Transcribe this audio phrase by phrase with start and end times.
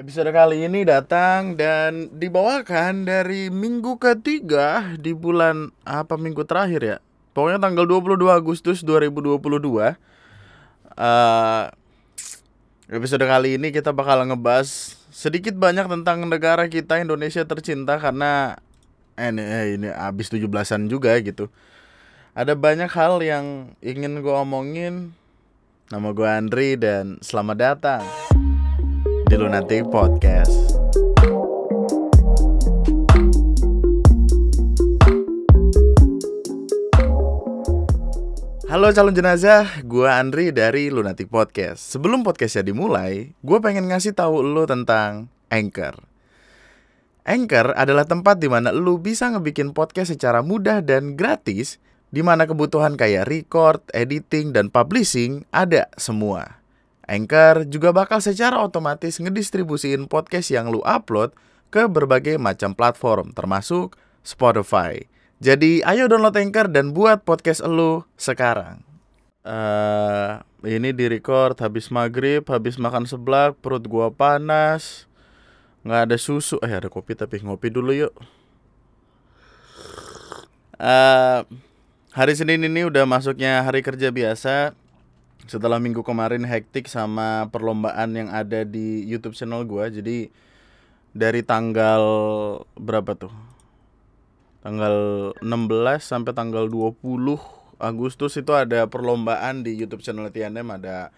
[0.00, 6.96] Episode kali ini datang dan dibawakan dari minggu ketiga di bulan apa minggu terakhir ya?
[7.36, 9.36] Pokoknya tanggal 22 Agustus 2022.
[9.60, 9.92] Uh,
[12.88, 18.56] episode kali ini kita bakal ngebahas sedikit banyak tentang negara kita Indonesia tercinta karena
[19.20, 21.52] eh, ini, eh, ini abis 17-an juga gitu.
[22.32, 25.12] Ada banyak hal yang ingin gue omongin.
[25.92, 28.19] Nama gue Andri dan selamat datang
[29.30, 30.74] di Lunatic Podcast.
[38.66, 41.78] Halo calon jenazah, gue Andri dari Lunatic Podcast.
[41.94, 46.02] Sebelum podcastnya dimulai, gue pengen ngasih tahu lo tentang Anchor.
[47.22, 51.78] Anchor adalah tempat di mana lo bisa ngebikin podcast secara mudah dan gratis,
[52.10, 56.59] di mana kebutuhan kayak record, editing, dan publishing ada semua.
[57.10, 61.34] Anchor juga bakal secara otomatis ngedistribusiin podcast yang lu upload
[61.74, 65.02] ke berbagai macam platform termasuk Spotify.
[65.42, 68.86] Jadi ayo download Anchor dan buat podcast lu sekarang.
[69.42, 75.10] Uh, ini di record habis maghrib, habis makan seblak, perut gua panas,
[75.82, 76.62] nggak ada susu.
[76.62, 78.14] Eh ada kopi tapi ngopi dulu yuk.
[80.78, 81.42] Uh,
[82.14, 84.78] hari Senin ini udah masuknya hari kerja biasa
[85.48, 90.18] setelah minggu kemarin hektik sama perlombaan yang ada di YouTube channel gue jadi
[91.10, 92.02] dari tanggal
[92.78, 93.34] berapa tuh?
[94.60, 94.94] Tanggal
[95.40, 95.46] 16
[96.04, 97.00] sampai tanggal 20
[97.80, 101.08] Agustus itu ada perlombaan di YouTube channel TNM ada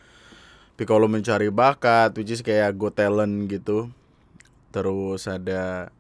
[0.78, 3.90] Piccolo mencari bakat which is kayak Go Talent gitu.
[4.72, 5.90] Terus ada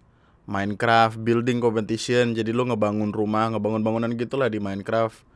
[0.46, 2.34] Minecraft building competition.
[2.34, 5.31] Jadi lu ngebangun rumah ngebangun bangunan gitulah di Minecraft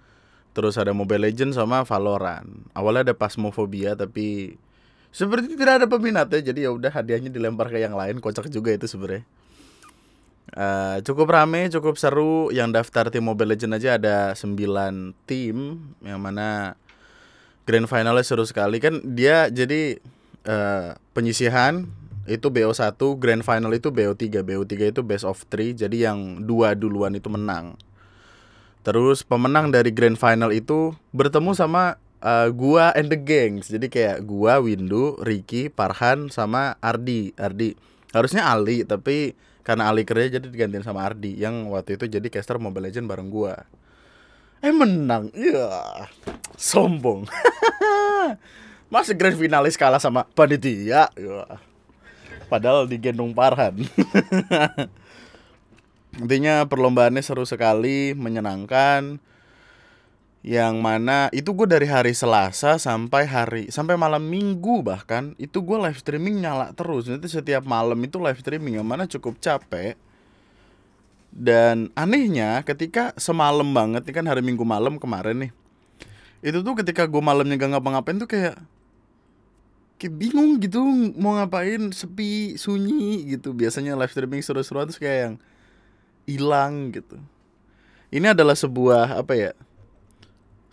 [0.57, 2.49] Terus ada Mobile Legends sama Valorant.
[2.73, 4.57] Awalnya ada Pasmophobia tapi
[5.13, 8.89] seperti tidak ada peminatnya jadi ya udah hadiahnya dilempar ke yang lain kocak juga itu
[8.89, 9.29] sebenarnya.
[10.57, 12.49] Uh, cukup rame, cukup seru.
[12.57, 14.57] Yang daftar tim Mobile Legends aja ada 9
[15.29, 15.57] tim
[16.01, 16.81] yang mana
[17.69, 20.01] grand finalnya seru sekali kan dia jadi
[20.49, 21.85] uh, penyisihan
[22.27, 24.43] itu BO1, grand final itu BO3.
[24.43, 25.87] BO3 itu best of 3.
[25.87, 27.79] Jadi yang dua duluan itu menang.
[28.87, 33.67] Terus pemenang dari grand final itu bertemu sama uh, gua and the gangs.
[33.67, 37.35] Jadi kayak gua, Windu, Ricky, Parhan sama Ardi.
[37.35, 37.75] Ardi.
[38.15, 39.35] Harusnya Ali, tapi
[39.67, 43.27] karena Ali kerja jadi digantiin sama Ardi yang waktu itu jadi caster Mobile Legend bareng
[43.27, 43.67] gua.
[44.63, 45.35] Eh menang.
[45.35, 46.07] Ya.
[46.55, 47.27] Sombong.
[48.95, 51.11] Masih grand finalis kalah sama panitia.
[51.19, 51.43] Ya.
[52.47, 53.83] Padahal digendong Parhan.
[56.17, 59.21] Intinya perlombaannya seru sekali, menyenangkan.
[60.47, 65.75] Yang mana itu gue dari hari Selasa sampai hari sampai malam Minggu bahkan itu gue
[65.75, 67.11] live streaming nyala terus.
[67.11, 69.99] Nanti setiap malam itu live streaming yang mana cukup capek.
[71.35, 75.53] Dan anehnya ketika semalam banget nih kan hari Minggu malam kemarin nih.
[76.47, 78.57] Itu tuh ketika gue malamnya gak ngapa-ngapain tuh kayak
[79.97, 80.79] kayak bingung gitu
[81.17, 85.35] mau ngapain sepi sunyi gitu biasanya live streaming seru-seruan terus kayak yang
[86.27, 87.17] hilang gitu.
[88.11, 89.53] Ini adalah sebuah apa ya?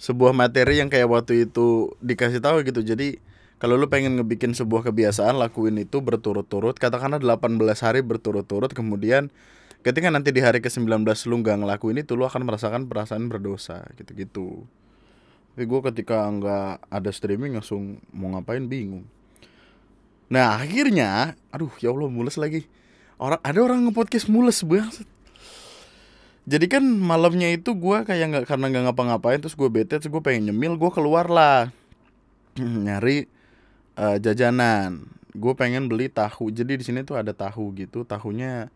[0.01, 2.83] Sebuah materi yang kayak waktu itu dikasih tahu gitu.
[2.83, 3.21] Jadi
[3.61, 9.31] kalau lu pengen ngebikin sebuah kebiasaan lakuin itu berturut-turut katakanlah 18 hari berturut-turut kemudian
[9.87, 14.67] ketika nanti di hari ke-19 lu nggak ngelakuin itu lu akan merasakan perasaan berdosa gitu-gitu.
[15.55, 19.05] Tapi gue ketika nggak ada streaming langsung mau ngapain bingung.
[20.27, 22.65] Nah akhirnya, aduh ya Allah mules lagi.
[23.21, 25.07] Orang ada orang nge-podcast mules banget
[26.43, 30.19] jadi kan malamnya itu gue kayak nggak karena nggak ngapa-ngapain terus gue bete terus gue
[30.19, 31.71] pengen nyemil gue keluar lah.
[32.59, 33.31] Nyari
[33.95, 35.07] uh, jajanan.
[35.31, 36.51] Gue pengen beli tahu.
[36.51, 38.03] Jadi di sini tuh ada tahu gitu.
[38.03, 38.67] Tahunya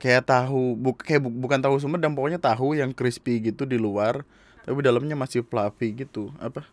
[0.00, 4.22] kayak tahu bu kayak bu, bukan tahu Sumedang pokoknya tahu yang crispy gitu di luar
[4.62, 6.32] tapi dalamnya masih fluffy gitu.
[6.40, 6.64] Apa?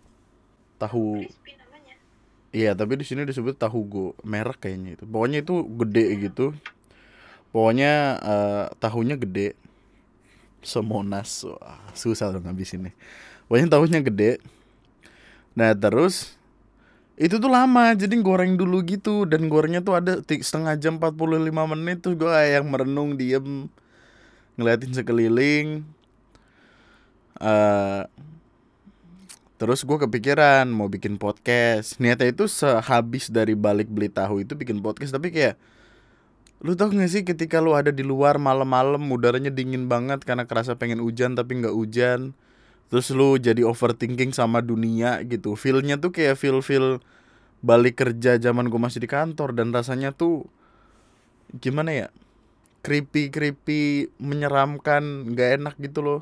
[0.79, 1.27] Tahu.
[2.55, 5.03] Iya tapi di sini disebut tahu go merek kayaknya itu.
[5.03, 6.55] Pokoknya itu gede gitu
[7.55, 9.55] pokoknya uh, tahunya gede.
[10.59, 11.47] Semonas.
[11.47, 12.91] Wah, susah dong ngabisinnya.
[13.47, 14.43] Pokoknya tahunya gede.
[15.55, 16.35] Nah terus
[17.15, 17.95] itu tuh lama.
[17.95, 19.23] Jadi goreng dulu gitu.
[19.23, 23.71] Dan gorengnya tuh ada setengah jam 45 menit tuh gue yang merenung diem.
[24.59, 25.87] Ngeliatin sekeliling.
[27.39, 28.03] Uh,
[29.55, 32.03] terus gue kepikiran mau bikin podcast.
[32.03, 35.15] Niatnya itu sehabis dari balik beli tahu itu bikin podcast.
[35.15, 35.55] Tapi kayak
[36.63, 40.79] Lu tau gak sih ketika lu ada di luar malam-malam udaranya dingin banget karena kerasa
[40.79, 42.31] pengen hujan tapi nggak hujan.
[42.87, 45.57] Terus lu jadi overthinking sama dunia gitu.
[45.57, 47.01] Feelnya tuh kayak feel-feel
[47.65, 50.45] balik kerja zaman gue masih di kantor dan rasanya tuh
[51.57, 52.07] gimana ya
[52.85, 56.21] creepy creepy menyeramkan nggak enak gitu loh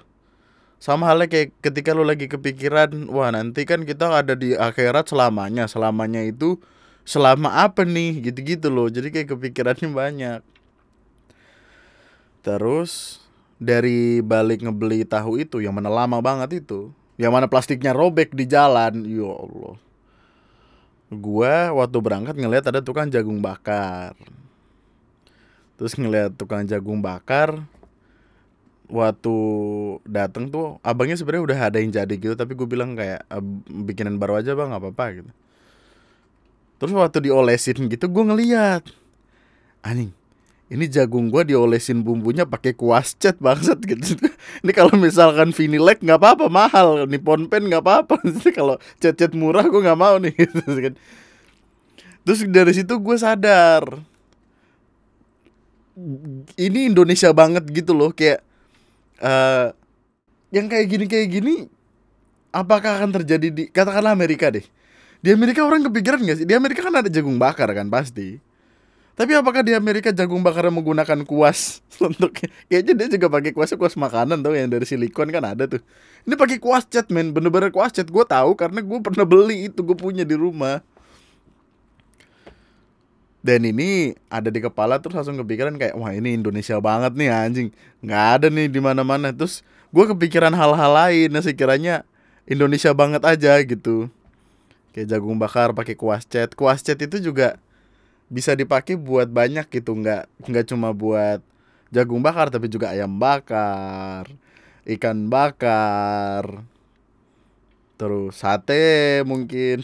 [0.79, 5.67] sama halnya kayak ketika lo lagi kepikiran wah nanti kan kita ada di akhirat selamanya
[5.67, 6.59] selamanya itu
[7.03, 8.31] selama apa nih?
[8.31, 8.87] Gitu-gitu loh.
[8.91, 10.41] Jadi kayak kepikirannya banyak.
[12.43, 13.23] Terus
[13.55, 18.43] dari balik ngebeli tahu itu yang mana lama banget itu yang mana plastiknya robek di
[18.43, 19.75] jalan ya Allah.
[21.13, 24.17] Gua waktu berangkat ngeliat ada tukang jagung bakar.
[25.77, 27.63] Terus ngeliat tukang jagung bakar
[28.91, 29.35] waktu
[30.05, 33.25] dateng tuh abangnya sebenarnya udah ada yang jadi gitu tapi gue bilang kayak
[33.65, 35.31] bikinan baru aja bang nggak apa-apa gitu
[36.81, 38.83] terus waktu diolesin gitu gue ngeliat
[39.83, 40.11] anjing
[40.73, 44.17] ini jagung gue diolesin bumbunya pakai kuas cat bangsat gitu.
[44.65, 47.05] Ini kalau misalkan vinilek nggak apa-apa mahal.
[47.05, 48.17] Nippon pen nggak apa-apa.
[48.57, 50.97] Kalau cat cat murah gue nggak mau nih gitu kan.
[52.25, 53.85] Terus dari situ gue sadar
[56.57, 58.41] ini Indonesia banget gitu loh kayak
[59.21, 59.69] uh,
[60.49, 61.53] yang kayak gini kayak gini
[62.49, 64.65] apakah akan terjadi di katakanlah Amerika deh
[65.23, 66.45] di Amerika orang kepikiran gak sih?
[66.45, 68.43] Di Amerika kan ada jagung bakar kan pasti.
[69.15, 71.79] Tapi apakah di Amerika jagung bakar menggunakan kuas
[72.11, 72.35] untuk
[72.67, 75.79] kayaknya dia juga pakai kuas kuas makanan tuh yang dari silikon kan ada tuh.
[76.27, 77.31] Ini pakai kuas cat men.
[77.31, 78.11] Bener-bener kuas cat.
[78.11, 80.83] Gue tahu karena gue pernah beli itu gue punya di rumah.
[83.39, 87.69] Dan ini ada di kepala terus langsung kepikiran kayak wah ini Indonesia banget nih anjing.
[88.03, 92.01] Nggak ada nih di mana mana terus gue kepikiran hal-hal lain nah sekiranya
[92.49, 94.09] Indonesia banget aja gitu
[94.93, 96.53] kayak jagung bakar pakai kuas cat.
[96.53, 97.57] Kuas cat itu juga
[98.29, 99.97] bisa dipakai buat banyak gitu.
[99.97, 101.41] Nggak nggak cuma buat
[101.89, 104.29] jagung bakar tapi juga ayam bakar
[104.83, 106.63] ikan bakar
[107.97, 109.81] terus sate mungkin.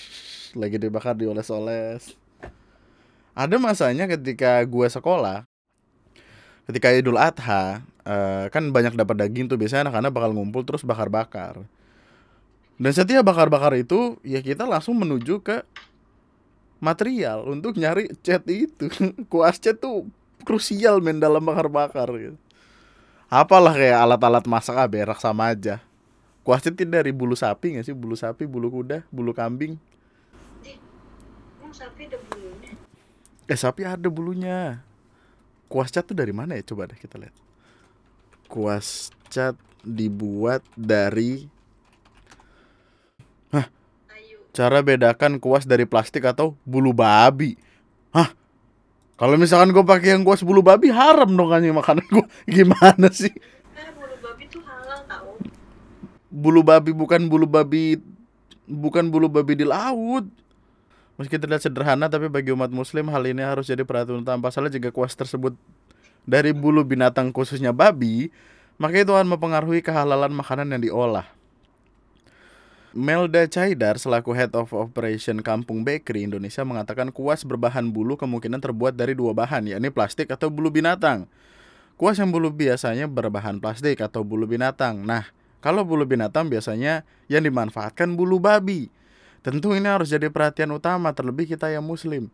[0.60, 2.14] Lagi dibakar dioles-oles.
[3.34, 5.42] Ada masanya ketika gue sekolah
[6.64, 11.60] ketika Idul Adha uh, kan banyak dapat daging tuh biasanya anak-anak bakal ngumpul terus bakar-bakar
[12.80, 15.62] dan setiap bakar-bakar itu ya kita langsung menuju ke
[16.82, 18.90] material untuk nyari cat itu
[19.32, 20.08] kuas cat tuh
[20.42, 22.38] krusial men dalam bakar-bakar gitu
[23.30, 25.80] apalah kayak alat-alat masak ah berak sama aja
[26.42, 29.78] kuas cat dari bulu sapi nggak sih bulu sapi bulu kuda bulu kambing
[31.74, 32.72] sapi ada bulunya
[33.44, 34.80] Eh sapi ada bulunya.
[35.68, 36.64] Kuas cat tuh dari mana ya?
[36.64, 37.34] Coba deh kita lihat.
[38.48, 41.50] Kuas cat dibuat dari
[43.52, 43.68] Hah?
[44.54, 47.58] Cara bedakan kuas dari plastik atau bulu babi.
[48.14, 48.30] Hah?
[49.18, 52.26] Kalau misalkan gue pakai yang kuas bulu babi haram dong kan makanan gue.
[52.62, 53.34] Gimana sih?
[53.74, 55.34] Eh, bulu babi tuh halal tau.
[56.30, 57.98] Bulu babi bukan bulu babi
[58.70, 60.30] bukan bulu babi di laut.
[61.14, 64.50] Meski terlihat sederhana, tapi bagi umat muslim hal ini harus jadi perhatian utama.
[64.50, 65.54] Pasalnya jika kuas tersebut
[66.26, 68.34] dari bulu binatang khususnya babi,
[68.82, 71.26] maka itu akan mempengaruhi kehalalan makanan yang diolah.
[72.94, 78.94] Melda Caidar selaku Head of Operation Kampung Bakery Indonesia mengatakan kuas berbahan bulu kemungkinan terbuat
[78.94, 81.26] dari dua bahan, yakni plastik atau bulu binatang.
[81.98, 85.02] Kuas yang bulu biasanya berbahan plastik atau bulu binatang.
[85.02, 85.26] Nah,
[85.58, 88.86] kalau bulu binatang biasanya yang dimanfaatkan bulu babi.
[89.42, 92.30] Tentu ini harus jadi perhatian utama terlebih kita yang muslim.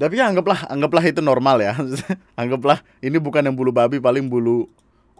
[0.00, 1.76] Tapi ya anggaplah anggaplah itu normal ya.
[2.40, 4.64] anggaplah ini bukan yang bulu babi paling bulu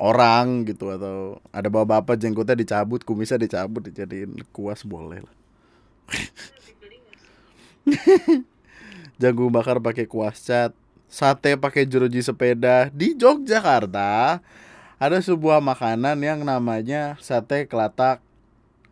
[0.00, 5.34] orang gitu atau ada bapak-bapak jenggotnya dicabut, kumisnya dicabut dijadiin kuas boleh lah.
[9.20, 10.72] Jagung bakar pakai kuas cat,
[11.04, 14.40] sate pakai jeruji sepeda di Yogyakarta.
[15.00, 18.24] Ada sebuah makanan yang namanya sate kelatak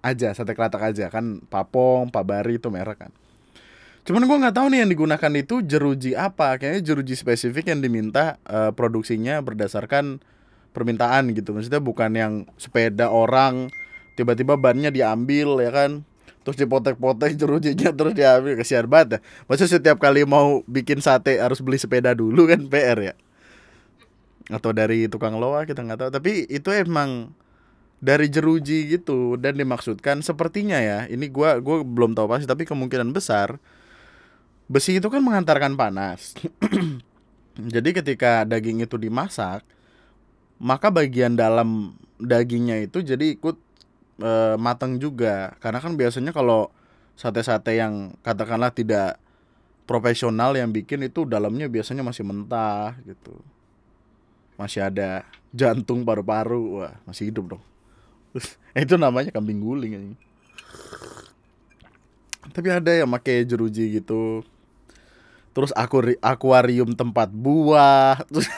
[0.02, 3.12] aja sate kelatak aja kan papong pabari itu merek kan
[4.06, 8.40] cuman gue nggak tahu nih yang digunakan itu jeruji apa kayaknya jeruji spesifik yang diminta
[8.48, 10.22] uh, produksinya berdasarkan
[10.78, 11.50] permintaan gitu.
[11.50, 13.75] Maksudnya bukan yang sepeda orang
[14.14, 15.90] tiba-tiba bannya diambil ya kan?
[16.47, 18.54] Terus dipotek-potek jerujinya terus diambil.
[18.54, 19.20] Kesian banget ya.
[19.50, 23.14] Maksudnya setiap kali mau bikin sate harus beli sepeda dulu kan PR ya?
[24.49, 26.11] Atau dari tukang loa kita nggak tahu.
[26.14, 27.35] Tapi itu emang
[27.99, 31.04] dari jeruji gitu dan dimaksudkan sepertinya ya.
[31.11, 33.58] Ini gua gua belum tahu pasti tapi kemungkinan besar
[34.68, 36.37] besi itu kan mengantarkan panas.
[37.75, 39.66] Jadi ketika daging itu dimasak
[40.58, 43.56] maka bagian dalam dagingnya itu jadi ikut
[44.22, 45.54] e, matang juga.
[45.62, 46.70] Karena kan biasanya kalau
[47.18, 49.18] sate-sate yang katakanlah tidak
[49.88, 53.38] profesional yang bikin itu dalamnya biasanya masih mentah gitu.
[54.58, 55.24] Masih ada
[55.54, 56.82] jantung paru-paru.
[56.82, 57.64] Wah masih hidup dong.
[58.76, 60.14] Itu namanya kambing guling
[62.52, 64.42] tapi ada yang pakai jeruji gitu
[65.58, 68.22] terus aku akuarium tempat buah.
[68.30, 68.46] Terus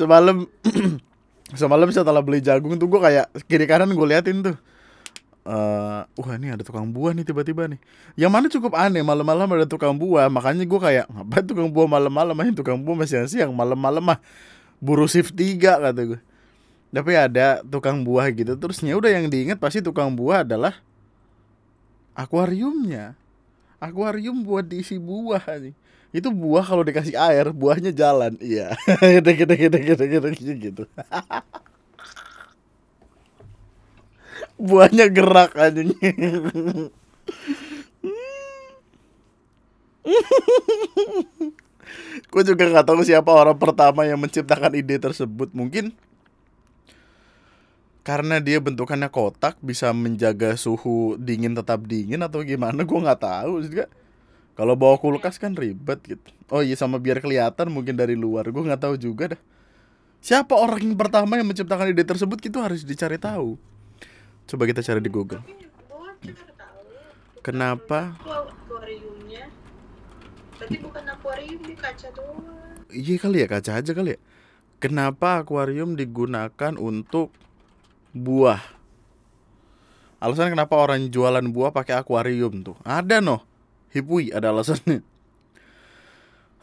[0.00, 0.48] semalam
[1.60, 4.56] semalam setelah beli jagung tuh gue kayak kiri kanan gue liatin tuh.
[5.44, 7.76] Uh, wah ini ada tukang buah nih tiba-tiba nih.
[8.16, 10.32] Yang mana cukup aneh malam-malam ada tukang buah.
[10.32, 12.32] Makanya gue kayak ngapain tukang buah malam-malam?
[12.32, 14.24] Aja tukang buah masih siang malam-malam mah
[14.80, 16.20] buru shift tiga kata gue
[16.96, 18.56] tapi ada tukang buah gitu.
[18.56, 20.80] Terusnya udah yang diingat pasti tukang buah adalah
[22.16, 23.25] akuariumnya
[23.86, 25.74] akuarium buat diisi buah nih
[26.16, 28.40] itu buah kalau dikasih air buahnya jalan.
[28.40, 28.72] Iya.
[29.20, 30.82] Gitu gitu gitu gitu gitu gitu
[34.56, 35.84] buahnya gerak aja
[42.32, 45.52] Gue juga gak tahu siapa orang pertama yang menciptakan ide tersebut.
[45.54, 45.94] Mungkin
[48.06, 53.66] karena dia bentukannya kotak bisa menjaga suhu dingin tetap dingin atau gimana gue nggak tahu
[53.66, 53.90] juga
[54.54, 58.62] kalau bawa kulkas kan ribet gitu oh iya sama biar kelihatan mungkin dari luar gue
[58.62, 59.42] nggak tahu juga dah
[60.22, 63.58] siapa orang yang pertama yang menciptakan ide tersebut itu harus dicari tahu
[64.46, 65.42] Coba kita cari di Google.
[67.42, 68.14] Kenapa?
[68.22, 69.50] akuariumnya.
[70.54, 72.78] Berarti bukan akuarium di kaca doang.
[72.94, 74.18] Iya kali ya kaca aja kali ya.
[74.78, 77.34] Kenapa akuarium digunakan untuk
[78.16, 78.64] buah?
[80.16, 82.76] Alasan kenapa orang jualan buah pakai akuarium tuh?
[82.80, 83.44] Ada noh.
[83.92, 85.04] Hipui ada alasannya.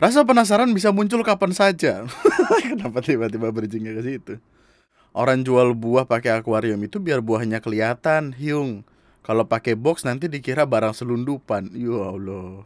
[0.02, 2.04] Rasa penasaran bisa muncul kapan saja.
[2.74, 4.34] kenapa tiba-tiba berjingga ke situ?
[5.14, 8.82] Orang jual buah pakai akuarium itu biar buahnya kelihatan, hiung.
[9.24, 11.72] Kalau pakai box nanti dikira barang selundupan.
[11.78, 12.66] Ya Allah.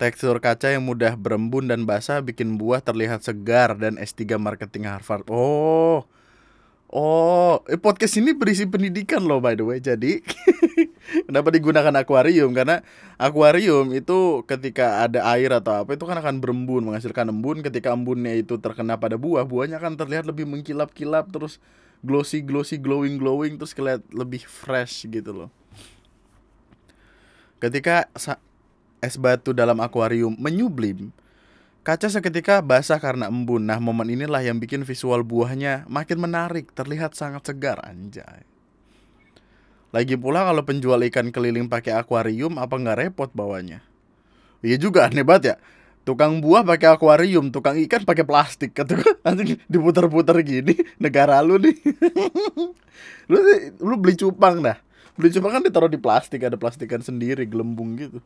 [0.00, 5.28] Tekstur kaca yang mudah berembun dan basah bikin buah terlihat segar dan S3 marketing Harvard.
[5.30, 6.08] Oh.
[6.92, 9.80] Oh, eh, podcast ini berisi pendidikan loh by the way.
[9.80, 10.20] Jadi
[11.26, 12.52] kenapa digunakan akuarium?
[12.52, 12.84] Karena
[13.16, 17.64] akuarium itu ketika ada air atau apa itu kan akan berembun, menghasilkan embun.
[17.64, 21.64] Ketika embunnya itu terkena pada buah, buahnya akan terlihat lebih mengkilap-kilap terus
[22.04, 25.48] glossy glossy glowing glowing terus kelihatan lebih fresh gitu loh.
[27.56, 28.04] Ketika
[29.00, 31.08] es batu dalam akuarium menyublim,
[31.82, 33.66] Kaca seketika basah karena embun.
[33.66, 38.46] Nah, momen inilah yang bikin visual buahnya makin menarik, terlihat sangat segar anjay.
[39.90, 43.82] Lagi pula kalau penjual ikan keliling pakai akuarium apa nggak repot bawanya?
[44.62, 45.56] Iya juga aneh banget ya.
[46.06, 48.78] Tukang buah pakai akuarium, tukang ikan pakai plastik.
[48.78, 51.74] Kata nanti diputar-putar gini, negara lu nih.
[53.30, 53.38] lu
[53.82, 54.78] lu beli cupang dah.
[55.18, 58.22] Beli cupang kan ditaruh di plastik, ada plastikan sendiri, gelembung gitu.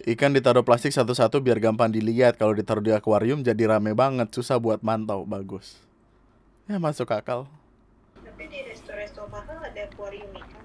[0.00, 2.40] Ikan ditaruh plastik satu-satu biar gampang dilihat.
[2.40, 5.28] Kalau ditaruh di akuarium jadi rame banget, susah buat mantau.
[5.28, 5.76] Bagus.
[6.64, 7.44] Ya masuk akal.
[8.16, 10.64] Tapi di resto-resto mahal ada akuarium ikan.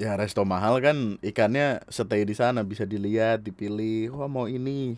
[0.00, 4.16] Ya resto mahal kan ikannya stay di sana bisa dilihat, dipilih.
[4.16, 4.96] Wah mau ini.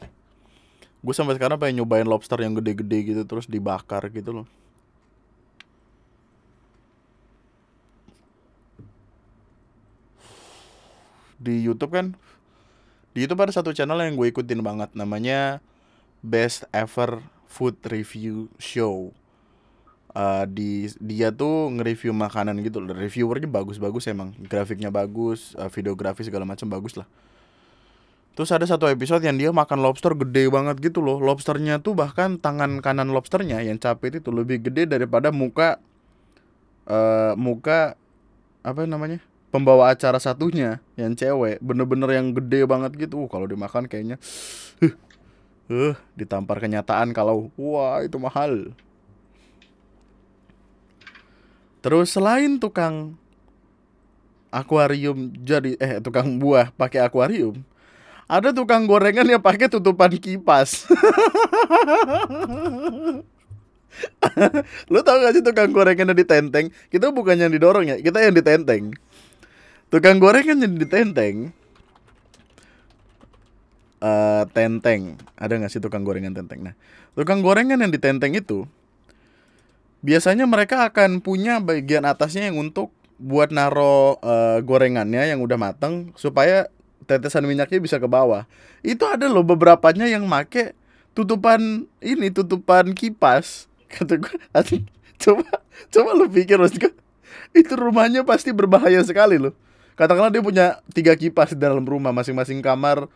[1.02, 4.46] Gue sampai sekarang pengen nyobain lobster yang gede-gede gitu terus dibakar gitu loh.
[11.42, 12.14] Di YouTube kan
[13.12, 15.60] di YouTube ada satu channel yang gue ikutin banget namanya
[16.24, 19.12] Best Ever Food Review Show.
[20.12, 22.92] Uh, di dia tuh nge-review makanan gitu loh.
[22.92, 27.08] Reviewernya bagus-bagus emang, grafiknya bagus, uh, videografi segala macam bagus lah.
[28.32, 31.20] Terus ada satu episode yang dia makan lobster gede banget gitu loh.
[31.20, 35.76] Lobsternya tuh bahkan tangan kanan lobsternya yang capit itu lebih gede daripada muka
[36.88, 37.96] uh, muka
[38.64, 39.20] apa namanya?
[39.52, 43.20] Pembawa acara satunya yang cewek bener-bener yang gede banget gitu.
[43.22, 44.16] Uh, kalau dimakan kayaknya
[44.80, 44.96] uh,
[45.68, 48.72] uh ditampar kenyataan kalau wah itu mahal.
[51.84, 53.20] Terus selain tukang
[54.48, 57.60] akuarium jadi eh tukang buah pakai akuarium
[58.32, 60.88] ada tukang gorengan yang pakai tutupan kipas.
[64.88, 66.72] Lu tau gak sih tukang gorengan yang ditenteng?
[66.88, 68.96] Kita bukan yang didorong ya kita yang ditenteng
[69.92, 71.52] Tukang goreng kan jadi ditenteng.
[74.00, 75.20] Uh, tenteng.
[75.36, 76.64] Ada nggak sih tukang gorengan tenteng?
[76.64, 76.74] Nah,
[77.12, 78.64] tukang gorengan yang ditenteng itu
[80.00, 86.10] biasanya mereka akan punya bagian atasnya yang untuk buat naro uh, gorengannya yang udah mateng
[86.18, 86.66] supaya
[87.04, 88.48] tetesan minyaknya bisa ke bawah.
[88.80, 90.72] Itu ada loh beberapanya yang make
[91.12, 93.68] tutupan ini tutupan kipas.
[93.92, 94.40] Kata gue,
[95.20, 95.46] coba
[95.92, 96.96] coba lu pikir maksudnya
[97.52, 99.52] itu rumahnya pasti berbahaya sekali loh
[100.02, 103.06] katakanlah dia punya tiga kipas di dalam rumah masing-masing kamar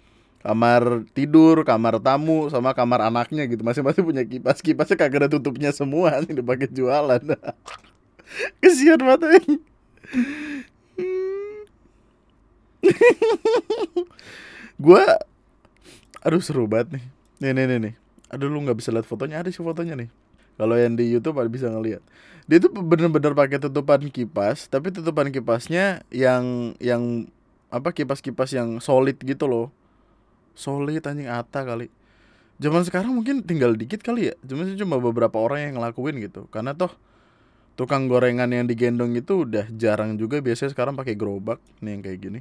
[0.47, 3.66] kamar tidur, kamar tamu, sama kamar anaknya gitu.
[3.66, 4.62] Masing-masing punya kipas.
[4.62, 7.19] Kipasnya kagak ada tutupnya semua nih dipakai jualan.
[8.62, 9.43] kesian banget
[14.83, 15.05] gue
[16.23, 17.05] aduh seru banget nih
[17.43, 17.95] nih nih nih, nih.
[18.31, 20.09] aduh lu nggak bisa lihat fotonya ada sih fotonya nih
[20.56, 22.00] kalau yang di YouTube ada bisa ngeliat
[22.46, 27.30] dia tuh bener-bener pakai tutupan kipas tapi tutupan kipasnya yang yang
[27.70, 29.68] apa kipas-kipas yang solid gitu loh.
[30.56, 31.92] Solid anjing ata kali.
[32.56, 34.34] Zaman sekarang mungkin tinggal dikit kali ya.
[34.46, 36.48] Cuma cuma beberapa orang yang ngelakuin gitu.
[36.48, 36.94] Karena toh
[37.76, 40.40] tukang gorengan yang digendong itu udah jarang juga.
[40.40, 42.40] Biasanya sekarang pakai gerobak nih yang kayak gini.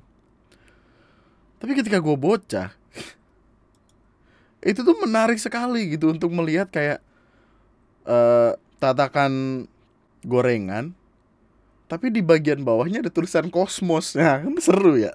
[1.60, 2.72] Tapi ketika gue bocah
[4.72, 7.04] itu tuh menarik sekali gitu untuk melihat kayak
[8.06, 9.66] uh, tatakan
[10.26, 10.98] gorengan
[11.86, 14.18] tapi di bagian bawahnya ada tulisan kosmos.
[14.18, 15.14] Ya kan seru ya.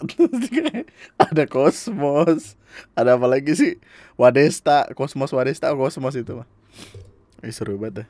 [1.27, 2.55] Ada kosmos.
[2.95, 3.73] Ada apa lagi sih?
[4.15, 4.87] Wadesta.
[4.95, 6.49] Kosmos wadesta kosmos itu mah.
[7.43, 8.09] Eh, seru banget deh.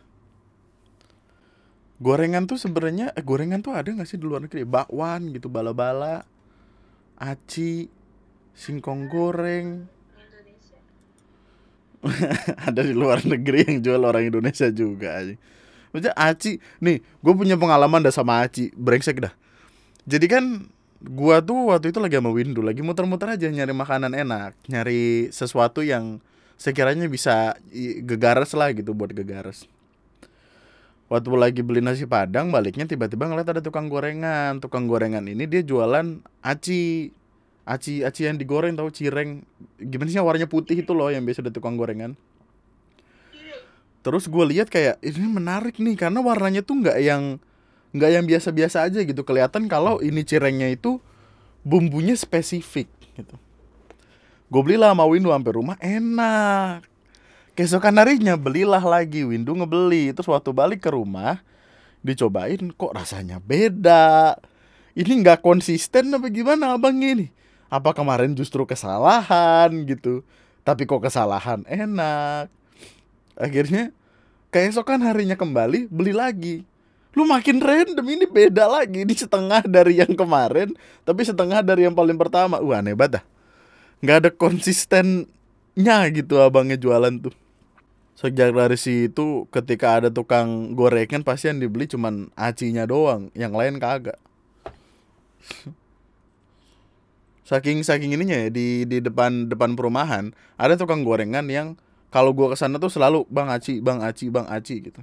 [2.01, 4.65] gorengan tuh sebenarnya eh, gorengan tuh ada nggak sih di luar negeri?
[4.65, 6.25] Bakwan gitu bala-bala
[7.21, 7.93] aci
[8.57, 9.85] singkong goreng
[12.69, 15.37] ada di luar negeri yang jual orang Indonesia juga aja
[15.91, 19.35] Maksudnya Aci Nih gue punya pengalaman dah sama Aci Brengsek dah.
[20.07, 20.45] Jadi kan
[21.01, 25.81] Gua tuh waktu itu lagi sama Windu Lagi muter-muter aja nyari makanan enak Nyari sesuatu
[25.81, 26.21] yang
[26.61, 27.57] Sekiranya bisa
[28.05, 29.65] gegares lah gitu Buat gegares.
[31.09, 34.61] Waktu lagi beli nasi padang Baliknya tiba-tiba ngeliat ada tukang gorengan.
[34.61, 37.11] Tukang gorengan ini dia jualan Aci
[37.69, 39.45] Aci aci yang digoreng tahu cireng.
[39.79, 42.17] Gimana sih warnanya putih itu loh yang biasa ada tukang gorengan.
[44.01, 47.37] Terus gue lihat kayak ini menarik nih karena warnanya tuh nggak yang
[47.93, 49.23] nggak yang biasa-biasa aja gitu.
[49.23, 50.99] Kelihatan kalau ini cirengnya itu
[51.61, 53.37] bumbunya spesifik gitu.
[54.51, 56.83] Gue belilah sama Windu sampai rumah enak.
[57.55, 59.23] Keesokan harinya belilah lagi.
[59.23, 60.17] Windu ngebeli.
[60.17, 61.45] Terus waktu balik ke rumah
[62.01, 64.41] dicobain kok rasanya beda?
[64.97, 67.31] Ini nggak konsisten apa gimana abang ini
[67.71, 70.27] apa kemarin justru kesalahan gitu.
[70.67, 71.63] Tapi kok kesalahan?
[71.65, 72.51] Enak.
[73.39, 73.95] Akhirnya
[74.51, 76.57] keesokan harinya kembali beli lagi.
[77.15, 79.07] Lu makin random ini beda lagi.
[79.07, 80.75] Ini setengah dari yang kemarin
[81.07, 82.59] tapi setengah dari yang paling pertama.
[82.59, 83.25] Wah aneh banget dah.
[84.03, 87.35] Nggak ada konsistennya gitu abangnya jualan tuh.
[88.19, 93.33] Sejak dari situ ketika ada tukang gorengan pasti yang dibeli cuman acinya doang.
[93.33, 94.19] Yang lain kagak
[97.51, 101.75] saking saking ininya ya di di depan depan perumahan ada tukang gorengan yang
[102.15, 105.03] kalau gua ke sana tuh selalu bang aci bang aci bang aci gitu.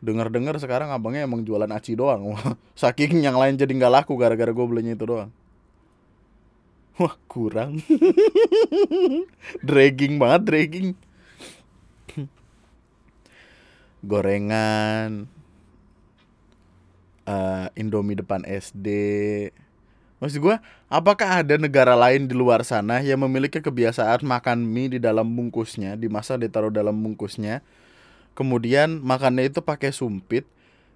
[0.00, 2.36] Dengar dengar sekarang abangnya emang jualan aci doang.
[2.80, 5.32] Saking yang lain jadi nggak laku gara-gara gue belinya itu doang.
[6.96, 7.80] Wah kurang.
[9.68, 10.88] Dragging banget dragging.
[14.04, 15.28] Gorengan
[17.26, 18.88] uh, Indomie depan SD
[20.16, 20.56] Maksud gue,
[20.88, 25.92] apakah ada negara lain di luar sana yang memiliki kebiasaan makan mie di dalam bungkusnya,
[25.92, 27.60] dimasak ditaruh dalam bungkusnya,
[28.32, 30.48] kemudian makannya itu pakai sumpit,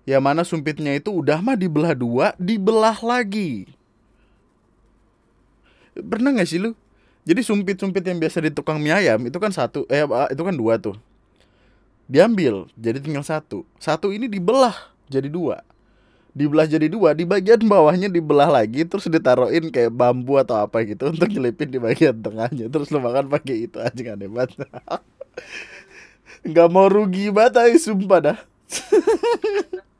[0.08, 3.68] yang mana sumpitnya itu udah mah dibelah dua, dibelah lagi.
[5.92, 6.72] Pernah gak sih lu?
[7.28, 10.00] Jadi sumpit-sumpit yang biasa di tukang mie ayam itu kan satu, eh
[10.32, 10.96] itu kan dua tuh.
[12.08, 13.68] Diambil, jadi tinggal satu.
[13.76, 15.60] Satu ini dibelah jadi dua
[16.30, 21.08] dibelah jadi dua di bagian bawahnya dibelah lagi terus ditaruhin kayak bambu atau apa gitu
[21.12, 22.70] untuk nyelipin di bagian tengahnya.
[22.70, 24.50] Terus lo makan pakai itu aja nggak hebat
[26.46, 28.38] nggak mau rugi banget sumpah dah.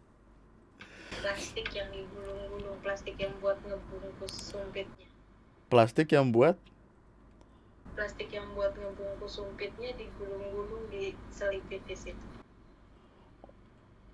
[1.21, 5.07] Plastik yang digulung-gulung plastik yang buat ngebungkus sumpitnya.
[5.69, 6.57] Plastik yang buat?
[7.93, 12.27] Plastik yang buat ngebungkus sumpitnya digulung-gulung diselipin di situ.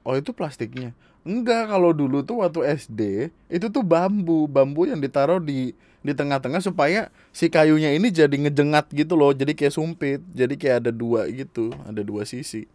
[0.07, 0.95] Oh itu plastiknya
[1.27, 5.75] Enggak, kalau dulu tuh waktu SD itu tuh bambu, bambu yang ditaruh di
[6.07, 10.87] di tengah-tengah supaya si kayunya ini jadi ngejengat gitu loh, jadi kayak sumpit, jadi kayak
[10.87, 12.71] ada dua gitu, ada dua sisi.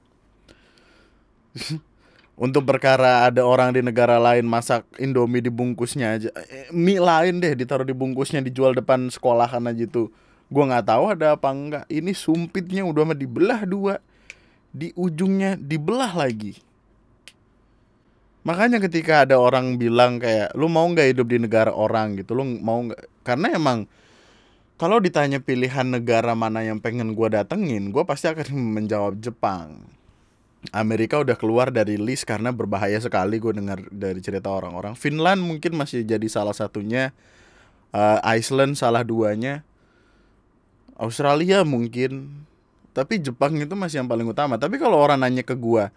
[2.43, 7.55] Untuk perkara ada orang di negara lain masak Indomie dibungkusnya aja, eh, mie lain deh
[7.55, 10.11] ditaruh di bungkusnya dijual depan sekolahan aja tuh.
[10.51, 11.85] Gua nggak tahu ada apa enggak.
[11.87, 14.03] Ini sumpitnya udah mah dibelah dua,
[14.75, 16.59] di ujungnya dibelah lagi
[18.41, 22.45] Makanya ketika ada orang bilang kayak lu mau nggak hidup di negara orang gitu, lu
[22.61, 23.21] mau nggak?
[23.21, 23.85] Karena emang
[24.81, 28.49] kalau ditanya pilihan negara mana yang pengen gue datengin, gue pasti akan
[28.81, 29.85] menjawab Jepang.
[30.73, 34.93] Amerika udah keluar dari list karena berbahaya sekali gue dengar dari cerita orang-orang.
[34.97, 37.13] Finland mungkin masih jadi salah satunya.
[37.93, 39.65] Uh, Iceland salah duanya.
[40.97, 42.45] Australia mungkin.
[42.93, 44.61] Tapi Jepang itu masih yang paling utama.
[44.61, 45.89] Tapi kalau orang nanya ke gue,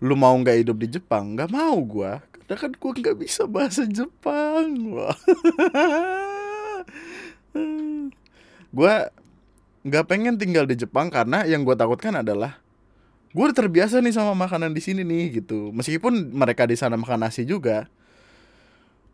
[0.00, 1.36] lu mau nggak hidup di Jepang?
[1.36, 2.20] Nggak mau gua.
[2.32, 4.66] Karena kan gua nggak bisa bahasa Jepang.
[4.96, 5.16] Wah.
[8.70, 9.08] gua
[9.86, 12.60] nggak pengen tinggal di Jepang karena yang gua takutkan adalah
[13.36, 15.68] gue terbiasa nih sama makanan di sini nih gitu.
[15.76, 17.84] Meskipun mereka di sana makan nasi juga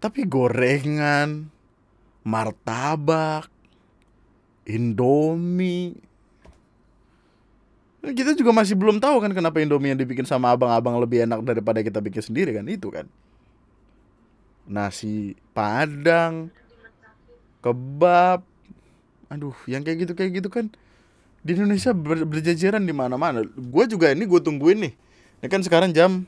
[0.02, 1.46] tapi gorengan
[2.26, 3.46] martabak
[4.66, 5.94] indomie
[8.10, 11.78] kita juga masih belum tahu kan kenapa Indomie yang dibikin sama abang-abang lebih enak daripada
[11.86, 13.06] kita bikin sendiri kan itu kan.
[14.66, 16.50] Nasi padang
[17.62, 18.42] kebab
[19.30, 20.66] aduh yang kayak gitu kayak gitu kan.
[21.46, 23.46] Di Indonesia ber- berjajaran di mana-mana.
[23.46, 24.92] Gue juga ini gue tungguin nih.
[25.38, 26.26] Ini kan sekarang jam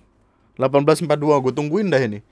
[0.54, 2.22] 18.42 gue tungguin dah ini.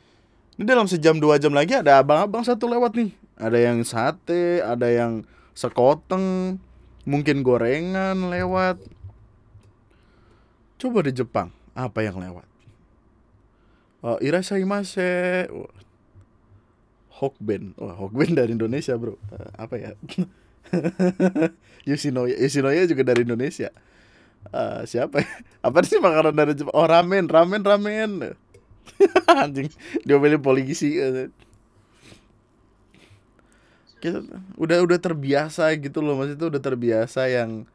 [0.55, 3.11] Ini dalam sejam dua jam lagi ada abang-abang satu lewat nih.
[3.43, 6.59] Ada yang sate ada yang sekoteng
[7.03, 8.79] mungkin gorengan lewat
[10.83, 12.43] Coba di Jepang, apa yang lewat?
[14.03, 15.47] Oh, irasaimase.
[15.55, 15.71] Wah.
[17.23, 17.79] Hokben.
[17.79, 19.15] Wah, Hokben dari Indonesia, Bro.
[19.31, 19.95] Eh, apa ya?
[21.89, 22.35] Yoshinoya.
[22.35, 23.71] Yoshinoya juga dari Indonesia.
[24.51, 25.31] Eh, siapa ya?
[25.71, 26.75] Apa sih makanan dari Jepang?
[26.75, 28.35] Oh, ramen, ramen, ramen.
[29.31, 29.71] Anjing,
[30.03, 30.99] diomelin polisi.
[34.03, 34.19] Kita
[34.59, 37.71] udah udah terbiasa gitu loh, maksudnya udah terbiasa yang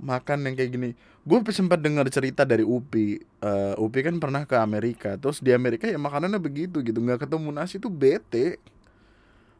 [0.00, 3.20] makan yang kayak gini gue sempat dengar cerita dari Upi.
[3.44, 5.20] Uh, Upi kan pernah ke Amerika.
[5.20, 6.96] Terus di Amerika ya makanannya begitu gitu.
[7.00, 8.56] Nggak ketemu nasi tuh bete.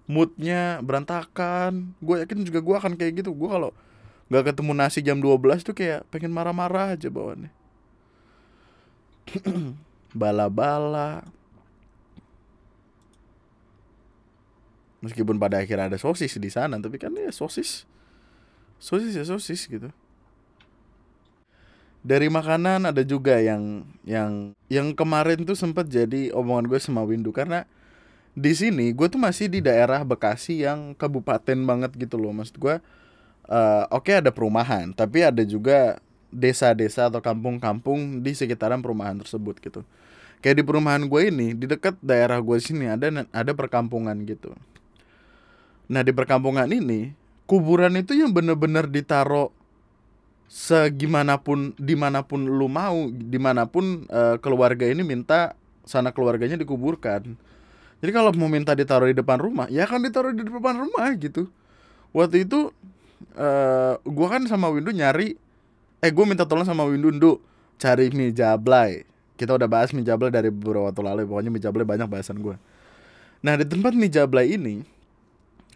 [0.08, 1.92] Moodnya berantakan.
[2.00, 3.36] Gue yakin juga gue akan kayak gitu.
[3.36, 3.70] Gue kalau
[4.32, 7.52] nggak ketemu nasi jam 12 tuh kayak pengen marah-marah aja bawaannya.
[10.20, 11.28] Bala-bala.
[15.00, 17.84] Meskipun pada akhirnya ada sosis di sana tapi kan ya sosis.
[18.80, 19.92] Sosis ya sosis gitu
[22.00, 27.32] dari makanan ada juga yang yang yang kemarin tuh sempat jadi omongan gue sama Windu.
[27.32, 27.68] Karena
[28.32, 32.32] di sini gue tuh masih di daerah Bekasi yang kabupaten banget gitu loh.
[32.32, 32.80] Maksud gue
[33.50, 39.58] uh, oke okay, ada perumahan tapi ada juga desa-desa atau kampung-kampung di sekitaran perumahan tersebut
[39.60, 39.82] gitu.
[40.40, 44.56] Kayak di perumahan gue ini di dekat daerah gue sini ada ada perkampungan gitu.
[45.90, 47.12] Nah di perkampungan ini
[47.44, 49.52] kuburan itu yang bener-bener ditaruh
[50.50, 55.54] segimanapun di mana pun lu mau di mana pun uh, keluarga ini minta
[55.86, 57.38] sana keluarganya dikuburkan.
[58.02, 61.46] Jadi kalau mau minta ditaruh di depan rumah ya akan ditaruh di depan rumah gitu.
[62.10, 62.74] Waktu itu
[63.38, 65.38] uh, gua kan sama Windu nyari
[66.02, 67.38] eh gue minta tolong sama Windu Ndu
[67.78, 69.06] cari mie jablay.
[69.38, 72.58] Kita udah bahas mie jablay dari beberapa waktu lalu pokoknya mie jablay banyak bahasan gue
[73.40, 74.84] nah di tempat mie jablay ini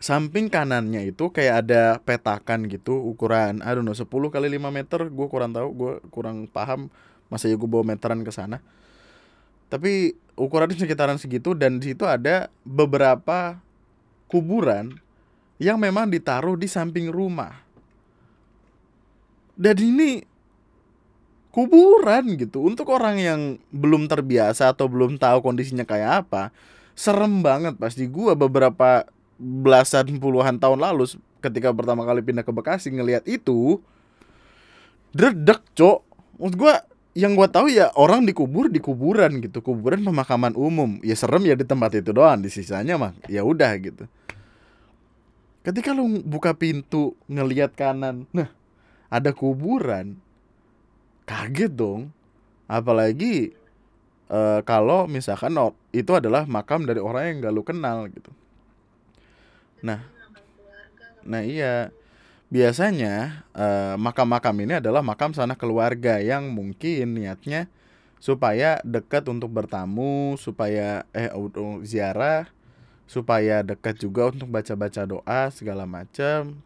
[0.04, 5.00] samping kanannya itu kayak ada petakan gitu ukuran I don't know 10 kali 5 meter
[5.08, 6.92] gue kurang tahu gue kurang paham
[7.32, 8.60] masa ya gue bawa meteran ke sana.
[9.72, 13.58] Tapi ukurannya sekitaran segitu dan di situ ada beberapa
[14.28, 15.00] kuburan
[15.56, 17.64] yang memang ditaruh di samping rumah.
[19.56, 20.20] Dan ini
[21.48, 22.66] kuburan gitu.
[22.66, 23.40] Untuk orang yang
[23.72, 26.52] belum terbiasa atau belum tahu kondisinya kayak apa
[26.92, 27.74] serem banget.
[27.80, 33.82] Pasti gue beberapa belasan puluhan tahun lalu ketika pertama kali pindah ke Bekasi ngelihat itu
[35.12, 36.00] dredek cok.
[36.40, 36.74] Maksud gue
[37.14, 39.60] yang gue tahu ya orang dikubur di kuburan gitu.
[39.60, 40.98] Kuburan pemakaman umum.
[41.04, 42.40] Ya serem ya di tempat itu doang.
[42.40, 44.08] Di sisanya mah ya udah gitu.
[45.64, 48.48] Ketika lu buka pintu ngelihat kanan nah
[49.12, 50.16] ada kuburan.
[51.24, 52.12] Kaget dong.
[52.64, 53.52] Apalagi
[54.32, 55.52] uh, kalau misalkan
[55.92, 58.32] itu adalah makam dari orang yang gak lu kenal gitu
[59.84, 60.00] Nah,
[61.28, 61.92] nah iya
[62.48, 67.68] biasanya uh, makam-makam ini adalah makam sanak keluarga yang mungkin niatnya
[68.16, 71.28] supaya dekat untuk bertamu, supaya eh
[71.84, 72.48] ziarah,
[73.04, 76.56] supaya dekat juga untuk baca-baca doa segala macam.